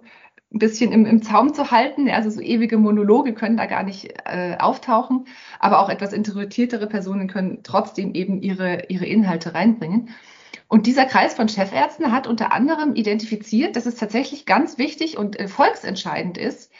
ein 0.53 0.59
bisschen 0.59 0.93
im, 0.93 1.07
im 1.07 1.23
Zaum 1.23 1.55
zu 1.55 1.71
halten. 1.71 2.09
Also 2.09 2.31
so 2.31 2.41
ewige 2.41 2.79
Monologe 2.79 3.35
können 3.35 3.57
da 3.57 3.67
gar 3.67 3.83
nicht 3.83 4.15
äh, 4.25 4.57
auftauchen, 4.59 5.27
aber 5.59 5.81
auch 5.81 5.89
etwas 5.89 6.13
introvertiertere 6.13 6.89
Personen 6.89 7.29
können 7.29 7.61
trotzdem 7.63 8.15
eben 8.15 8.43
ihre, 8.43 8.87
ihre 8.89 9.07
Inhalte 9.07 9.55
reinbringen. 9.55 10.11
Und 10.67 10.87
dieser 10.87 11.05
Kreis 11.05 11.35
von 11.35 11.49
Chefärzten 11.49 12.13
hat 12.13 12.27
unter 12.27 12.53
anderem 12.53 12.95
identifiziert, 12.95 13.77
dass 13.77 13.87
es 13.87 13.97
tatsächlich 13.97 14.47
ganz 14.47 14.79
wichtig 14.79 15.19
und 15.19 15.39
äh, 15.39 15.49
volksentscheidend 15.49 16.39
ist, 16.39 16.73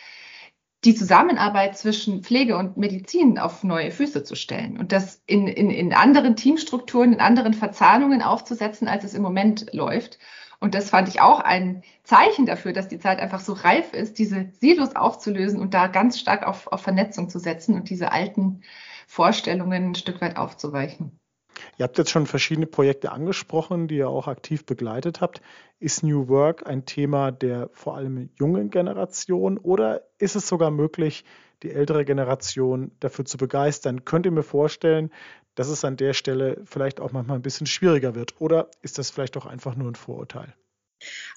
die 0.85 0.95
Zusammenarbeit 0.95 1.77
zwischen 1.77 2.23
Pflege 2.23 2.57
und 2.57 2.77
Medizin 2.77 3.39
auf 3.39 3.65
neue 3.65 3.91
Füße 3.91 4.25
zu 4.25 4.35
stellen 4.35 4.79
und 4.79 4.93
das 4.93 5.23
in, 5.27 5.47
in, 5.47 5.71
in 5.71 5.93
anderen 5.93 6.37
Teamstrukturen, 6.37 7.13
in 7.13 7.21
anderen 7.21 7.53
Verzahnungen 7.53 8.23
aufzusetzen, 8.23 8.89
als 8.89 9.05
es 9.05 9.15
im 9.15 9.23
Moment 9.23 9.67
läuft. 9.75 10.19
Und 10.61 10.75
das 10.75 10.91
fand 10.91 11.09
ich 11.09 11.23
auch 11.23 11.41
ein 11.41 11.83
Zeichen 12.05 12.45
dafür, 12.45 12.75
dass 12.75 12.89
die 12.89 12.99
Zeit 12.99 13.19
einfach 13.19 13.41
so 13.41 13.55
reif 13.55 13.95
ist, 13.95 14.19
diese 14.19 14.51
Silos 14.61 14.95
aufzulösen 14.95 15.59
und 15.59 15.73
da 15.73 15.87
ganz 15.87 16.19
stark 16.19 16.47
auf, 16.47 16.67
auf 16.67 16.83
Vernetzung 16.83 17.31
zu 17.31 17.39
setzen 17.39 17.75
und 17.75 17.89
diese 17.89 18.13
alten 18.13 18.61
Vorstellungen 19.07 19.91
ein 19.91 19.95
Stück 19.95 20.21
weit 20.21 20.37
aufzuweichen. 20.37 21.19
Ihr 21.79 21.85
habt 21.85 21.99
jetzt 21.99 22.11
schon 22.11 22.27
verschiedene 22.27 22.67
Projekte 22.67 23.13
angesprochen, 23.13 23.89
die 23.89 23.97
ihr 23.97 24.09
auch 24.09 24.29
aktiv 24.29 24.67
begleitet 24.67 25.21
habt. 25.21 25.41
Ist 25.79 26.03
New 26.03 26.29
Work 26.29 26.67
ein 26.67 26.85
Thema 26.85 27.33
der 27.33 27.71
vor 27.73 27.97
allem 27.97 28.31
jungen 28.39 28.71
Generation 28.71 29.59
oder 29.59 30.03
ist 30.19 30.37
es 30.37 30.47
sogar 30.47 30.71
möglich, 30.71 31.25
die 31.63 31.71
ältere 31.71 32.05
Generation 32.05 32.93
dafür 33.01 33.25
zu 33.25 33.37
begeistern? 33.37 34.05
Könnt 34.05 34.27
ihr 34.27 34.33
mir 34.33 34.43
vorstellen, 34.43 35.11
dass 35.61 35.69
es 35.69 35.85
an 35.85 35.99
der 35.99 36.15
Stelle 36.15 36.57
vielleicht 36.65 37.01
auch 37.01 37.13
manchmal 37.13 37.37
ein 37.37 37.43
bisschen 37.43 37.67
schwieriger 37.67 38.15
wird? 38.15 38.41
Oder 38.41 38.71
ist 38.81 38.97
das 38.97 39.11
vielleicht 39.11 39.37
auch 39.37 39.45
einfach 39.45 39.77
nur 39.77 39.91
ein 39.91 39.95
Vorurteil? 39.95 40.55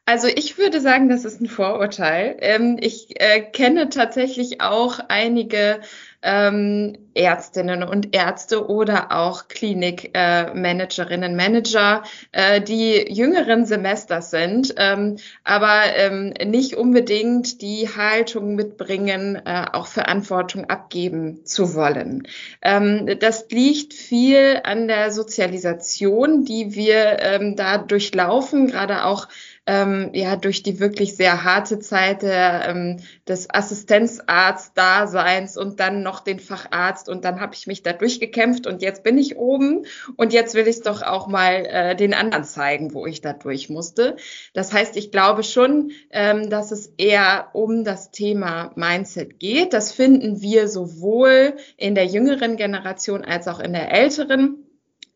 Also 0.06 0.30
ich 0.30 0.58
würde 0.58 0.80
sagen, 0.80 1.10
das 1.10 1.26
ist 1.26 1.42
ein 1.42 1.48
Vorurteil. 1.48 2.38
Ähm, 2.40 2.78
ich 2.80 3.20
äh, 3.20 3.42
kenne 3.42 3.90
tatsächlich 3.90 4.62
auch 4.62 5.00
einige 5.10 5.82
ähm, 6.24 6.98
Ärztinnen 7.14 7.84
und 7.84 8.16
Ärzte 8.16 8.68
oder 8.68 9.12
auch 9.12 9.48
Klinikmanagerinnen, 9.48 11.34
äh, 11.34 11.36
Manager, 11.36 12.04
äh, 12.32 12.62
die 12.62 13.14
jüngeren 13.14 13.66
Semesters 13.66 14.32
sind, 14.32 14.74
ähm, 14.78 15.18
aber 15.44 15.82
ähm, 15.96 16.34
nicht 16.46 16.76
unbedingt 16.76 17.62
die 17.62 17.88
Haltung 17.88 18.56
mitbringen, 18.56 19.42
äh, 19.46 19.66
auch 19.74 19.88
Verantwortung 19.88 20.66
abgeben 20.70 21.46
zu 21.46 21.76
wollen. 21.76 22.28
Ähm, 22.62 23.20
das 23.20 23.46
liegt 23.52 23.94
viel 23.94 24.62
an 24.64 24.88
der 24.88 25.12
Sozialisation, 25.12 26.46
die 26.46 26.74
wir 26.74 27.20
ähm, 27.20 27.56
da 27.56 27.78
durchlaufen, 27.78 28.68
gerade 28.68 29.06
auch 29.06 29.28
ähm, 29.66 30.10
ja 30.14 30.36
durch 30.36 30.62
die 30.62 30.80
wirklich 30.80 31.16
sehr 31.16 31.44
harte 31.44 31.80
Zeit 31.80 32.22
der, 32.22 32.68
ähm, 32.68 33.00
des 33.28 33.50
Assistenzarzt-Daseins 33.50 35.58
und 35.58 35.80
dann 35.80 36.04
noch 36.04 36.20
den 36.20 36.40
Facharzt 36.40 37.08
und 37.08 37.24
dann 37.24 37.40
habe 37.40 37.56
ich 37.56 37.66
mich 37.68 37.82
da 37.82 37.94
durchgekämpft 37.94 38.68
und 38.68 38.82
jetzt 38.82 39.04
bin 39.04 39.18
ich 39.18 39.38
oben 39.38 39.86
und 40.18 40.34
jetzt 40.34 40.56
will 40.56 40.68
ich 40.68 40.76
es 40.78 40.82
doch 40.82 41.02
auch 41.02 41.28
mal 41.28 41.66
äh, 41.66 41.96
den 41.96 42.14
anderen 42.14 42.44
zeigen, 42.44 42.94
wo 42.94 43.06
ich 43.06 43.22
da 43.22 43.32
durch 43.32 43.70
musste. 43.70 44.18
Das 44.54 44.74
heißt, 44.74 44.98
ich 44.98 45.12
glaube 45.12 45.44
schon, 45.44 45.92
ähm, 46.10 46.50
dass 46.50 46.72
es 46.72 46.92
eher 46.98 47.48
um 47.54 47.86
das 47.86 48.12
Thema 48.12 48.74
Mindset 48.76 49.40
geht. 49.40 49.72
Das 49.74 49.94
finden 49.94 50.42
wir 50.42 50.68
sowohl 50.68 51.56
in 51.78 51.96
der 51.96 52.06
jüngeren 52.06 52.58
Generation 52.58 53.24
als 53.24 53.48
auch 53.48 53.60
in 53.60 53.74
der 53.74 53.92
älteren. 53.92 54.64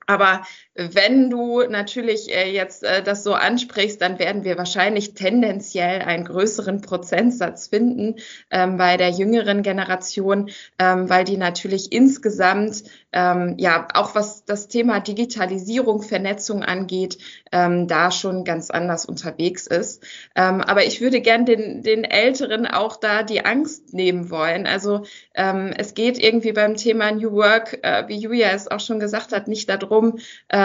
Aber 0.07 0.43
wenn 0.77 1.31
du 1.31 1.63
natürlich 1.63 2.31
äh, 2.33 2.51
jetzt 2.51 2.83
äh, 2.83 3.01
das 3.01 3.23
so 3.23 3.33
ansprichst, 3.33 3.99
dann 3.99 4.19
werden 4.19 4.43
wir 4.43 4.59
wahrscheinlich 4.59 5.15
tendenziell 5.15 6.01
einen 6.01 6.23
größeren 6.23 6.81
Prozentsatz 6.81 7.67
finden 7.67 8.17
ähm, 8.51 8.77
bei 8.77 8.95
der 8.95 9.09
jüngeren 9.09 9.63
Generation, 9.63 10.51
ähm, 10.77 11.09
weil 11.09 11.23
die 11.23 11.37
natürlich 11.37 11.91
insgesamt 11.91 12.83
ähm, 13.11 13.55
ja 13.57 13.87
auch 13.95 14.13
was 14.13 14.45
das 14.45 14.67
Thema 14.67 14.99
Digitalisierung, 14.99 16.03
Vernetzung 16.03 16.63
angeht, 16.63 17.17
da 17.49 18.11
schon 18.11 18.43
ganz 18.43 18.69
anders 18.69 19.05
unterwegs 19.05 19.67
ist. 19.67 20.03
Aber 20.35 20.83
ich 20.83 20.99
würde 20.99 21.21
gern 21.21 21.45
den, 21.45 21.81
den 21.81 22.03
Älteren 22.03 22.67
auch 22.67 22.97
da 22.97 23.23
die 23.23 23.45
Angst 23.45 23.93
nehmen 23.93 24.29
wollen. 24.29 24.67
Also 24.67 25.03
es 25.33 25.93
geht 25.93 26.19
irgendwie 26.19 26.51
beim 26.51 26.75
Thema 26.75 27.11
New 27.11 27.31
Work, 27.31 27.79
äh, 27.83 28.07
wie 28.07 28.17
Julia 28.17 28.49
es 28.49 28.67
auch 28.67 28.81
schon 28.81 28.99
gesagt 28.99 29.31
hat, 29.31 29.47
nicht 29.47 29.69
darum, 29.69 30.19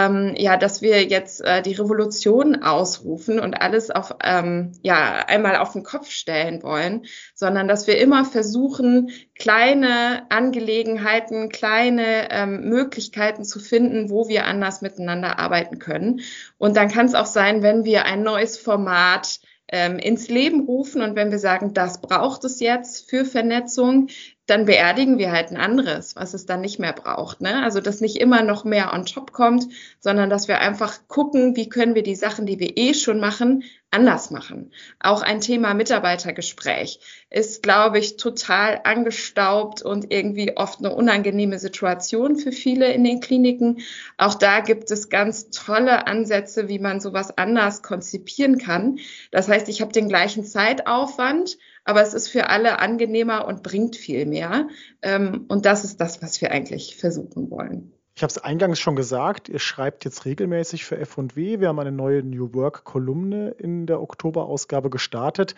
ähm, 0.05 0.33
ja, 0.37 0.57
dass 0.57 0.81
wir 0.81 1.03
jetzt 1.03 1.41
äh, 1.41 1.61
die 1.61 1.73
Revolution 1.73 2.63
ausrufen 2.63 3.39
und 3.39 3.55
alles 3.55 3.91
auf 3.91 4.15
ähm, 4.23 4.73
ja 4.81 5.25
einmal 5.27 5.57
auf 5.57 5.73
den 5.73 5.83
Kopf 5.83 6.09
stellen 6.09 6.63
wollen, 6.63 7.05
sondern 7.33 7.67
dass 7.67 7.87
wir 7.87 7.97
immer 7.99 8.25
versuchen, 8.25 9.11
kleine 9.35 10.23
Angelegenheiten, 10.29 11.49
kleine 11.49 12.31
ähm, 12.31 12.69
Möglichkeiten 12.69 13.43
zu 13.43 13.59
finden, 13.59 14.09
wo 14.09 14.27
wir 14.27 14.45
anders 14.45 14.81
miteinander 14.81 15.39
arbeiten 15.39 15.79
können. 15.79 16.21
Und 16.57 16.77
dann 16.77 16.89
kann 16.89 17.05
es 17.05 17.15
auch 17.15 17.25
sein, 17.25 17.63
wenn 17.63 17.83
wir 17.83 18.05
ein 18.05 18.23
neues 18.23 18.57
Format 18.57 19.39
ähm, 19.69 19.97
ins 19.97 20.27
Leben 20.29 20.61
rufen 20.61 21.01
und 21.01 21.15
wenn 21.15 21.31
wir 21.31 21.39
sagen, 21.39 21.73
das 21.73 22.01
braucht 22.01 22.43
es 22.43 22.59
jetzt 22.59 23.09
für 23.09 23.25
Vernetzung, 23.25 24.07
dann 24.45 24.65
beerdigen 24.65 25.17
wir 25.17 25.31
halt 25.31 25.51
ein 25.51 25.57
anderes, 25.57 26.15
was 26.15 26.33
es 26.33 26.45
dann 26.45 26.61
nicht 26.61 26.79
mehr 26.79 26.91
braucht. 26.91 27.39
Ne? 27.39 27.63
Also 27.63 27.79
dass 27.79 28.01
nicht 28.01 28.17
immer 28.17 28.43
noch 28.43 28.65
mehr 28.65 28.93
on 28.93 29.05
top 29.05 29.31
kommt, 29.31 29.67
sondern 29.99 30.29
dass 30.29 30.49
wir 30.49 30.59
einfach 30.59 31.07
gucken, 31.07 31.55
wie 31.55 31.69
können 31.69 31.95
wir 31.95 32.03
die 32.03 32.15
Sachen, 32.15 32.45
die 32.45 32.59
wir 32.59 32.77
eh 32.77 32.93
schon 32.93 33.19
machen, 33.19 33.63
anders 33.93 34.31
machen. 34.31 34.71
Auch 34.99 35.21
ein 35.21 35.39
Thema 35.39 35.73
Mitarbeitergespräch 35.73 36.99
ist, 37.29 37.63
glaube 37.63 37.99
ich, 37.99 38.17
total 38.17 38.81
angestaubt 38.83 39.81
und 39.81 40.11
irgendwie 40.11 40.57
oft 40.57 40.79
eine 40.79 40.93
unangenehme 40.93 41.59
Situation 41.59 42.35
für 42.35 42.51
viele 42.51 42.91
in 42.91 43.03
den 43.03 43.21
Kliniken. 43.21 43.79
Auch 44.17 44.35
da 44.35 44.59
gibt 44.59 44.91
es 44.91 45.09
ganz 45.09 45.49
tolle 45.51 46.07
Ansätze, 46.07 46.67
wie 46.67 46.79
man 46.79 46.99
sowas 46.99 47.37
anders 47.37 47.83
konzipieren 47.83 48.57
kann. 48.57 48.99
Das 49.31 49.47
heißt, 49.47 49.69
ich 49.69 49.81
habe 49.81 49.93
den 49.93 50.09
gleichen 50.09 50.43
Zeitaufwand, 50.43 51.57
aber 51.85 52.01
es 52.01 52.13
ist 52.13 52.27
für 52.27 52.49
alle 52.49 52.79
angenehmer 52.79 53.47
und 53.47 53.63
bringt 53.63 53.95
viel 53.95 54.25
mehr. 54.25 54.67
Ähm, 55.01 55.45
und 55.47 55.65
das 55.65 55.83
ist 55.83 56.01
das, 56.01 56.21
was 56.21 56.41
wir 56.41 56.51
eigentlich 56.51 56.95
versuchen 56.97 57.49
wollen. 57.49 57.92
Ich 58.15 58.21
habe 58.21 58.29
es 58.29 58.37
eingangs 58.37 58.79
schon 58.79 58.95
gesagt, 58.95 59.49
ihr 59.49 59.57
schreibt 59.57 60.05
jetzt 60.05 60.25
regelmäßig 60.25 60.85
für 60.85 60.99
F&W. 60.99 61.59
Wir 61.59 61.67
haben 61.67 61.79
eine 61.79 61.91
neue 61.91 62.21
New 62.21 62.53
Work-Kolumne 62.53 63.49
in 63.57 63.87
der 63.87 64.01
Oktoberausgabe 64.01 64.91
gestartet. 64.91 65.55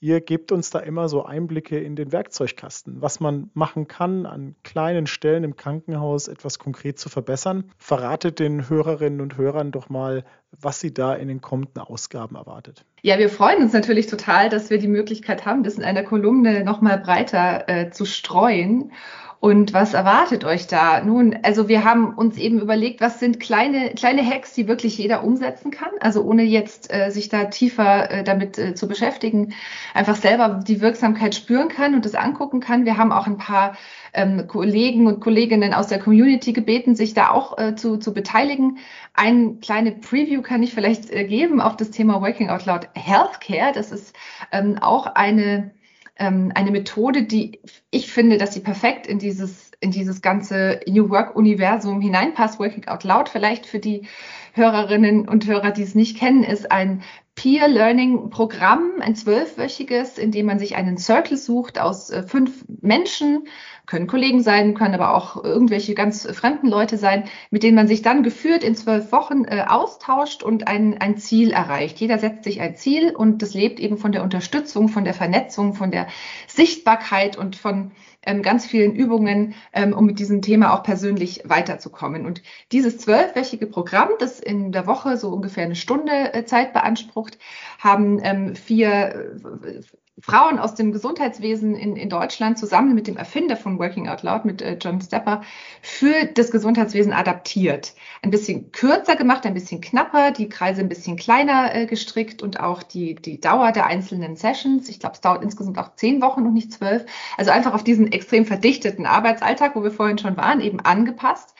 Ihr 0.00 0.22
gebt 0.22 0.50
uns 0.50 0.70
da 0.70 0.78
immer 0.78 1.10
so 1.10 1.26
Einblicke 1.26 1.78
in 1.78 1.96
den 1.96 2.10
Werkzeugkasten, 2.10 3.02
was 3.02 3.20
man 3.20 3.50
machen 3.52 3.88
kann, 3.88 4.24
an 4.24 4.56
kleinen 4.62 5.06
Stellen 5.06 5.44
im 5.44 5.56
Krankenhaus 5.56 6.28
etwas 6.28 6.58
konkret 6.58 6.98
zu 6.98 7.10
verbessern. 7.10 7.70
Verratet 7.76 8.38
den 8.38 8.70
Hörerinnen 8.70 9.20
und 9.20 9.36
Hörern 9.36 9.70
doch 9.70 9.90
mal, 9.90 10.24
was 10.60 10.80
sie 10.80 10.92
da 10.92 11.14
in 11.14 11.28
den 11.28 11.40
kommenden 11.40 11.82
Ausgaben 11.82 12.36
erwartet. 12.36 12.84
Ja, 13.02 13.18
wir 13.18 13.28
freuen 13.28 13.62
uns 13.62 13.72
natürlich 13.72 14.06
total, 14.06 14.48
dass 14.48 14.70
wir 14.70 14.78
die 14.78 14.88
Möglichkeit 14.88 15.46
haben, 15.46 15.62
das 15.62 15.74
in 15.74 15.84
einer 15.84 16.02
Kolumne 16.02 16.64
nochmal 16.64 16.98
breiter 16.98 17.68
äh, 17.68 17.90
zu 17.90 18.04
streuen. 18.04 18.92
Und 19.40 19.72
was 19.72 19.94
erwartet 19.94 20.44
euch 20.44 20.66
da? 20.66 21.00
Nun, 21.00 21.38
also 21.44 21.68
wir 21.68 21.84
haben 21.84 22.12
uns 22.14 22.36
eben 22.38 22.58
überlegt, 22.58 23.00
was 23.00 23.20
sind 23.20 23.38
kleine, 23.38 23.94
kleine 23.94 24.26
Hacks, 24.26 24.52
die 24.52 24.66
wirklich 24.66 24.98
jeder 24.98 25.22
umsetzen 25.22 25.70
kann. 25.70 25.90
Also 26.00 26.24
ohne 26.24 26.42
jetzt 26.42 26.92
äh, 26.92 27.10
sich 27.10 27.28
da 27.28 27.44
tiefer 27.44 28.10
äh, 28.10 28.24
damit 28.24 28.58
äh, 28.58 28.74
zu 28.74 28.88
beschäftigen, 28.88 29.54
einfach 29.94 30.16
selber 30.16 30.60
die 30.66 30.80
Wirksamkeit 30.80 31.36
spüren 31.36 31.68
kann 31.68 31.94
und 31.94 32.04
das 32.04 32.16
angucken 32.16 32.58
kann. 32.58 32.84
Wir 32.84 32.96
haben 32.96 33.12
auch 33.12 33.28
ein 33.28 33.38
paar 33.38 33.76
ähm, 34.12 34.46
Kollegen 34.46 35.06
und 35.06 35.20
Kolleginnen 35.20 35.74
aus 35.74 35.88
der 35.88 35.98
Community 35.98 36.52
gebeten, 36.52 36.94
sich 36.94 37.14
da 37.14 37.30
auch 37.30 37.58
äh, 37.58 37.74
zu, 37.74 37.96
zu 37.98 38.12
beteiligen. 38.12 38.78
Ein 39.14 39.60
kleine 39.60 39.92
Preview 39.92 40.42
kann 40.42 40.62
ich 40.62 40.74
vielleicht 40.74 41.10
äh, 41.10 41.24
geben 41.24 41.60
auf 41.60 41.76
das 41.76 41.90
Thema 41.90 42.20
Working 42.20 42.50
Out 42.50 42.66
Loud 42.66 42.88
Healthcare. 42.94 43.72
Das 43.72 43.92
ist 43.92 44.14
ähm, 44.52 44.78
auch 44.78 45.06
eine 45.06 45.72
ähm, 46.18 46.52
eine 46.54 46.70
Methode, 46.70 47.22
die 47.22 47.60
ich 47.90 48.10
finde, 48.10 48.38
dass 48.38 48.52
sie 48.52 48.60
perfekt 48.60 49.06
in 49.06 49.18
dieses, 49.18 49.70
in 49.80 49.90
dieses 49.90 50.20
ganze 50.20 50.80
New 50.86 51.10
Work-Universum 51.10 52.00
hineinpasst. 52.00 52.58
Working 52.58 52.88
Out 52.88 53.04
Loud 53.04 53.28
vielleicht 53.28 53.66
für 53.66 53.78
die 53.78 54.06
Hörerinnen 54.52 55.28
und 55.28 55.46
Hörer, 55.46 55.70
die 55.70 55.82
es 55.82 55.94
nicht 55.94 56.18
kennen, 56.18 56.42
ist 56.42 56.72
ein 56.72 57.02
Peer 57.36 57.68
Learning 57.68 58.30
Programm, 58.30 58.94
ein 59.00 59.14
zwölfwöchiges, 59.14 60.18
in 60.18 60.32
dem 60.32 60.46
man 60.46 60.58
sich 60.58 60.74
einen 60.74 60.98
Circle 60.98 61.36
sucht 61.36 61.78
aus 61.78 62.10
äh, 62.10 62.24
fünf 62.24 62.64
Menschen, 62.82 63.46
können 63.88 64.06
Kollegen 64.06 64.42
sein, 64.42 64.74
können 64.74 64.94
aber 64.94 65.14
auch 65.14 65.42
irgendwelche 65.42 65.94
ganz 65.94 66.28
fremden 66.30 66.68
Leute 66.68 66.98
sein, 66.98 67.24
mit 67.50 67.62
denen 67.62 67.74
man 67.74 67.88
sich 67.88 68.02
dann 68.02 68.22
geführt 68.22 68.62
in 68.62 68.74
zwölf 68.74 69.10
Wochen 69.12 69.44
äh, 69.44 69.64
austauscht 69.66 70.42
und 70.42 70.68
ein, 70.68 71.00
ein 71.00 71.16
Ziel 71.16 71.50
erreicht. 71.52 71.98
Jeder 71.98 72.18
setzt 72.18 72.44
sich 72.44 72.60
ein 72.60 72.76
Ziel 72.76 73.16
und 73.16 73.40
das 73.40 73.54
lebt 73.54 73.80
eben 73.80 73.96
von 73.96 74.12
der 74.12 74.22
Unterstützung, 74.22 74.88
von 74.88 75.04
der 75.04 75.14
Vernetzung, 75.14 75.74
von 75.74 75.90
der 75.90 76.06
Sichtbarkeit 76.46 77.38
und 77.38 77.56
von 77.56 77.92
ähm, 78.26 78.42
ganz 78.42 78.66
vielen 78.66 78.94
Übungen, 78.94 79.54
ähm, 79.72 79.94
um 79.94 80.04
mit 80.04 80.18
diesem 80.18 80.42
Thema 80.42 80.74
auch 80.74 80.82
persönlich 80.82 81.42
weiterzukommen. 81.46 82.26
Und 82.26 82.42
dieses 82.72 82.98
zwölfwöchige 82.98 83.66
Programm, 83.66 84.10
das 84.18 84.38
in 84.38 84.70
der 84.70 84.86
Woche 84.86 85.16
so 85.16 85.30
ungefähr 85.30 85.64
eine 85.64 85.76
Stunde 85.76 86.34
äh, 86.34 86.44
Zeit 86.44 86.74
beansprucht, 86.74 87.38
haben 87.78 88.20
ähm, 88.22 88.54
vier 88.54 89.32
äh, 89.64 89.80
Frauen 90.20 90.58
aus 90.58 90.74
dem 90.74 90.92
Gesundheitswesen 90.92 91.74
in, 91.74 91.96
in 91.96 92.08
Deutschland 92.08 92.58
zusammen 92.58 92.94
mit 92.94 93.06
dem 93.06 93.16
Erfinder 93.16 93.56
von 93.56 93.78
Working 93.78 94.08
Out 94.08 94.22
Loud, 94.22 94.44
mit 94.44 94.62
äh, 94.62 94.76
John 94.80 95.00
Stepper, 95.00 95.42
für 95.82 96.26
das 96.34 96.50
Gesundheitswesen 96.50 97.12
adaptiert. 97.12 97.94
Ein 98.22 98.30
bisschen 98.30 98.72
kürzer 98.72 99.16
gemacht, 99.16 99.46
ein 99.46 99.54
bisschen 99.54 99.80
knapper, 99.80 100.32
die 100.32 100.48
Kreise 100.48 100.80
ein 100.80 100.88
bisschen 100.88 101.16
kleiner 101.16 101.74
äh, 101.74 101.86
gestrickt 101.86 102.42
und 102.42 102.60
auch 102.60 102.82
die, 102.82 103.14
die 103.14 103.40
Dauer 103.40 103.72
der 103.72 103.86
einzelnen 103.86 104.36
Sessions. 104.36 104.88
Ich 104.88 105.00
glaube, 105.00 105.14
es 105.14 105.20
dauert 105.20 105.42
insgesamt 105.42 105.78
auch 105.78 105.94
zehn 105.94 106.20
Wochen 106.20 106.46
und 106.46 106.54
nicht 106.54 106.72
zwölf. 106.72 107.04
Also 107.36 107.50
einfach 107.50 107.74
auf 107.74 107.84
diesen 107.84 108.10
extrem 108.10 108.44
verdichteten 108.44 109.06
Arbeitsalltag, 109.06 109.76
wo 109.76 109.82
wir 109.82 109.92
vorhin 109.92 110.18
schon 110.18 110.36
waren, 110.36 110.60
eben 110.60 110.80
angepasst. 110.80 111.54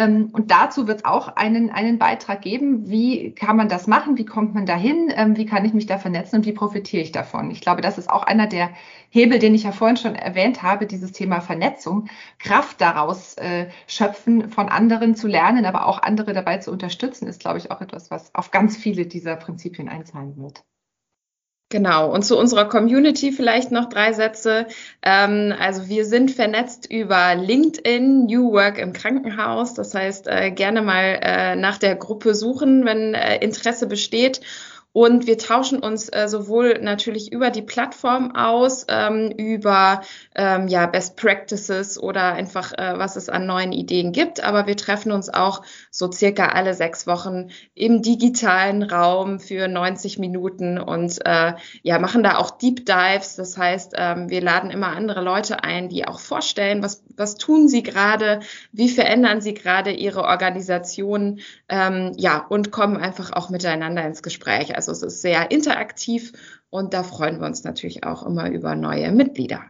Ähm, 0.00 0.30
und 0.32 0.50
dazu 0.50 0.88
wird 0.88 1.00
es 1.00 1.04
auch 1.04 1.28
einen, 1.36 1.68
einen 1.68 1.98
Beitrag 1.98 2.40
geben. 2.40 2.88
Wie 2.88 3.34
kann 3.34 3.56
man 3.56 3.68
das 3.68 3.86
machen? 3.86 4.16
Wie 4.16 4.24
kommt 4.24 4.54
man 4.54 4.64
dahin? 4.64 5.12
Ähm, 5.14 5.36
wie 5.36 5.44
kann 5.44 5.66
ich 5.66 5.74
mich 5.74 5.84
da 5.84 5.98
vernetzen 5.98 6.36
und 6.36 6.46
wie 6.46 6.52
profitiere 6.52 7.02
ich 7.02 7.12
davon? 7.12 7.50
Ich 7.50 7.60
glaube, 7.60 7.82
das 7.82 7.98
ist 7.98 8.08
auch 8.08 8.22
einer 8.22 8.46
der 8.46 8.70
Hebel, 9.10 9.38
den 9.38 9.54
ich 9.54 9.64
ja 9.64 9.72
vorhin 9.72 9.98
schon 9.98 10.14
erwähnt 10.14 10.62
habe, 10.62 10.86
dieses 10.86 11.12
Thema 11.12 11.42
Vernetzung, 11.42 12.08
Kraft 12.38 12.80
daraus 12.80 13.34
äh, 13.34 13.68
schöpfen, 13.86 14.48
von 14.48 14.70
anderen 14.70 15.14
zu 15.14 15.28
lernen, 15.28 15.66
aber 15.66 15.86
auch 15.86 16.02
andere 16.02 16.32
dabei 16.32 16.56
zu 16.58 16.70
unterstützen, 16.72 17.28
ist, 17.28 17.40
glaube 17.40 17.58
ich, 17.58 17.70
auch 17.70 17.82
etwas, 17.82 18.10
was 18.10 18.34
auf 18.34 18.50
ganz 18.50 18.78
viele 18.78 19.04
dieser 19.06 19.36
Prinzipien 19.36 19.90
einzahlen 19.90 20.34
wird. 20.38 20.64
Genau, 21.72 22.12
und 22.12 22.24
zu 22.24 22.36
unserer 22.36 22.64
Community 22.68 23.30
vielleicht 23.30 23.70
noch 23.70 23.88
drei 23.88 24.12
Sätze. 24.12 24.66
Ähm, 25.02 25.54
also 25.56 25.88
wir 25.88 26.04
sind 26.04 26.32
vernetzt 26.32 26.90
über 26.90 27.36
LinkedIn, 27.36 28.26
New 28.26 28.50
Work 28.50 28.76
im 28.78 28.92
Krankenhaus. 28.92 29.74
Das 29.74 29.94
heißt, 29.94 30.26
äh, 30.26 30.50
gerne 30.50 30.82
mal 30.82 31.20
äh, 31.22 31.54
nach 31.54 31.78
der 31.78 31.94
Gruppe 31.94 32.34
suchen, 32.34 32.84
wenn 32.84 33.14
äh, 33.14 33.36
Interesse 33.36 33.86
besteht. 33.86 34.40
Und 34.92 35.28
wir 35.28 35.38
tauschen 35.38 35.78
uns 35.78 36.08
äh, 36.08 36.26
sowohl 36.28 36.80
natürlich 36.80 37.32
über 37.32 37.50
die 37.50 37.62
Plattform 37.62 38.34
aus, 38.34 38.86
ähm, 38.88 39.30
über 39.30 40.02
ähm, 40.34 40.66
ja, 40.66 40.86
Best 40.86 41.16
Practices 41.16 41.96
oder 41.96 42.32
einfach, 42.32 42.72
äh, 42.72 42.98
was 42.98 43.14
es 43.14 43.28
an 43.28 43.46
neuen 43.46 43.70
Ideen 43.70 44.10
gibt. 44.10 44.42
Aber 44.42 44.66
wir 44.66 44.76
treffen 44.76 45.12
uns 45.12 45.28
auch 45.28 45.62
so 45.92 46.10
circa 46.10 46.48
alle 46.48 46.74
sechs 46.74 47.06
Wochen 47.06 47.50
im 47.74 48.02
digitalen 48.02 48.82
Raum 48.82 49.38
für 49.38 49.68
90 49.68 50.18
Minuten 50.18 50.78
und 50.78 51.24
äh, 51.24 51.54
ja, 51.82 51.98
machen 52.00 52.24
da 52.24 52.38
auch 52.38 52.50
Deep 52.50 52.84
Dives. 52.84 53.36
Das 53.36 53.56
heißt, 53.56 53.92
ähm, 53.96 54.28
wir 54.28 54.40
laden 54.40 54.70
immer 54.70 54.88
andere 54.88 55.20
Leute 55.20 55.62
ein, 55.62 55.88
die 55.88 56.08
auch 56.08 56.18
vorstellen, 56.18 56.82
was, 56.82 57.04
was 57.16 57.36
tun 57.36 57.68
sie 57.68 57.84
gerade, 57.84 58.40
wie 58.72 58.88
verändern 58.88 59.40
sie 59.40 59.54
gerade 59.54 59.92
ihre 59.92 60.24
Organisation, 60.24 61.38
ähm, 61.68 62.12
ja, 62.16 62.44
und 62.48 62.72
kommen 62.72 62.96
einfach 62.96 63.32
auch 63.32 63.50
miteinander 63.50 64.04
ins 64.04 64.24
Gespräch. 64.24 64.79
Also 64.88 64.92
es 64.92 65.02
ist 65.02 65.20
sehr 65.20 65.50
interaktiv 65.50 66.32
und 66.70 66.94
da 66.94 67.02
freuen 67.02 67.38
wir 67.38 67.46
uns 67.46 67.64
natürlich 67.64 68.04
auch 68.04 68.24
immer 68.24 68.50
über 68.50 68.74
neue 68.74 69.12
Mitglieder. 69.12 69.60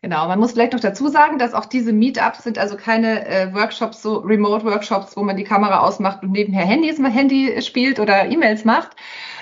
Genau, 0.00 0.28
man 0.28 0.38
muss 0.38 0.52
vielleicht 0.52 0.72
noch 0.72 0.80
dazu 0.80 1.08
sagen, 1.08 1.38
dass 1.38 1.52
auch 1.52 1.66
diese 1.66 1.92
Meetups 1.92 2.44
sind 2.44 2.58
also 2.58 2.76
keine 2.76 3.26
äh, 3.26 3.52
Workshops, 3.52 4.00
so 4.00 4.18
Remote-Workshops, 4.18 5.16
wo 5.16 5.22
man 5.22 5.36
die 5.36 5.44
Kamera 5.44 5.80
ausmacht 5.80 6.22
und 6.22 6.32
nebenher 6.32 6.64
Handys, 6.64 6.98
Handy 6.98 7.60
spielt 7.60 7.98
oder 7.98 8.26
E-Mails 8.26 8.64
macht, 8.64 8.96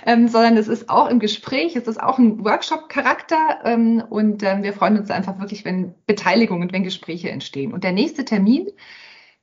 ähm, 0.06 0.26
sondern 0.26 0.56
es 0.56 0.66
ist 0.66 0.88
auch 0.88 1.08
im 1.08 1.20
Gespräch, 1.20 1.76
es 1.76 1.86
ist 1.86 2.02
auch 2.02 2.18
ein 2.18 2.44
Workshop-Charakter 2.44 3.60
ähm, 3.64 4.02
und 4.08 4.42
ähm, 4.42 4.62
wir 4.62 4.72
freuen 4.72 4.98
uns 4.98 5.10
einfach 5.10 5.38
wirklich, 5.38 5.64
wenn 5.64 5.94
Beteiligung 6.06 6.62
und 6.62 6.72
wenn 6.72 6.82
Gespräche 6.82 7.30
entstehen. 7.30 7.72
Und 7.72 7.84
der 7.84 7.92
nächste 7.92 8.24
Termin, 8.24 8.68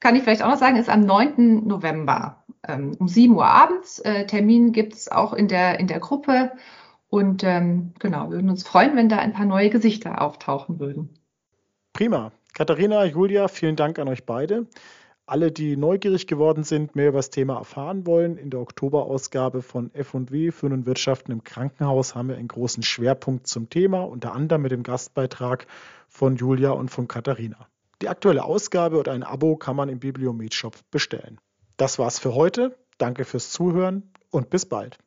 kann 0.01 0.15
ich 0.15 0.23
vielleicht 0.23 0.43
auch 0.43 0.49
noch 0.49 0.57
sagen, 0.57 0.77
ist 0.77 0.89
am 0.89 1.01
9. 1.01 1.67
November 1.67 2.40
ähm, 2.67 2.95
um 2.99 3.07
7 3.07 3.35
Uhr 3.35 3.45
abends. 3.45 3.99
Äh, 3.99 4.25
Termin 4.25 4.71
gibt 4.71 4.93
es 4.93 5.11
auch 5.11 5.33
in 5.33 5.47
der, 5.47 5.79
in 5.79 5.87
der 5.87 5.99
Gruppe. 5.99 6.51
Und 7.09 7.43
ähm, 7.43 7.93
genau, 7.99 8.29
würden 8.31 8.49
uns 8.49 8.63
freuen, 8.63 8.95
wenn 8.95 9.09
da 9.09 9.17
ein 9.17 9.33
paar 9.33 9.45
neue 9.45 9.69
Gesichter 9.69 10.21
auftauchen 10.21 10.79
würden. 10.79 11.09
Prima. 11.93 12.31
Katharina, 12.53 13.05
Julia, 13.05 13.47
vielen 13.47 13.75
Dank 13.75 13.99
an 13.99 14.07
euch 14.07 14.25
beide. 14.25 14.67
Alle, 15.25 15.51
die 15.51 15.77
neugierig 15.77 16.27
geworden 16.27 16.63
sind, 16.63 16.95
mehr 16.95 17.09
über 17.09 17.19
das 17.19 17.29
Thema 17.29 17.57
erfahren 17.57 18.05
wollen, 18.05 18.37
in 18.37 18.49
der 18.49 18.59
Oktoberausgabe 18.59 19.61
von 19.61 19.93
F&W 19.93 20.51
Führen 20.51 20.73
und 20.73 20.85
Wirtschaften 20.85 21.31
im 21.31 21.43
Krankenhaus 21.43 22.15
haben 22.15 22.27
wir 22.29 22.35
einen 22.35 22.49
großen 22.49 22.83
Schwerpunkt 22.83 23.47
zum 23.47 23.69
Thema, 23.69 24.03
unter 24.03 24.33
anderem 24.33 24.63
mit 24.63 24.71
dem 24.71 24.83
Gastbeitrag 24.83 25.67
von 26.09 26.35
Julia 26.35 26.71
und 26.71 26.89
von 26.89 27.07
Katharina. 27.07 27.67
Die 28.01 28.09
aktuelle 28.09 28.43
Ausgabe 28.43 28.97
oder 28.97 29.13
ein 29.13 29.23
Abo 29.23 29.55
kann 29.55 29.75
man 29.75 29.87
im 29.89 29.99
Bibliomet-Shop 29.99 30.75
bestellen. 30.91 31.39
Das 31.81 31.97
war's 31.97 32.19
für 32.19 32.35
heute. 32.35 32.77
Danke 32.99 33.25
fürs 33.25 33.49
Zuhören 33.49 34.13
und 34.29 34.51
bis 34.51 34.67
bald. 34.67 34.99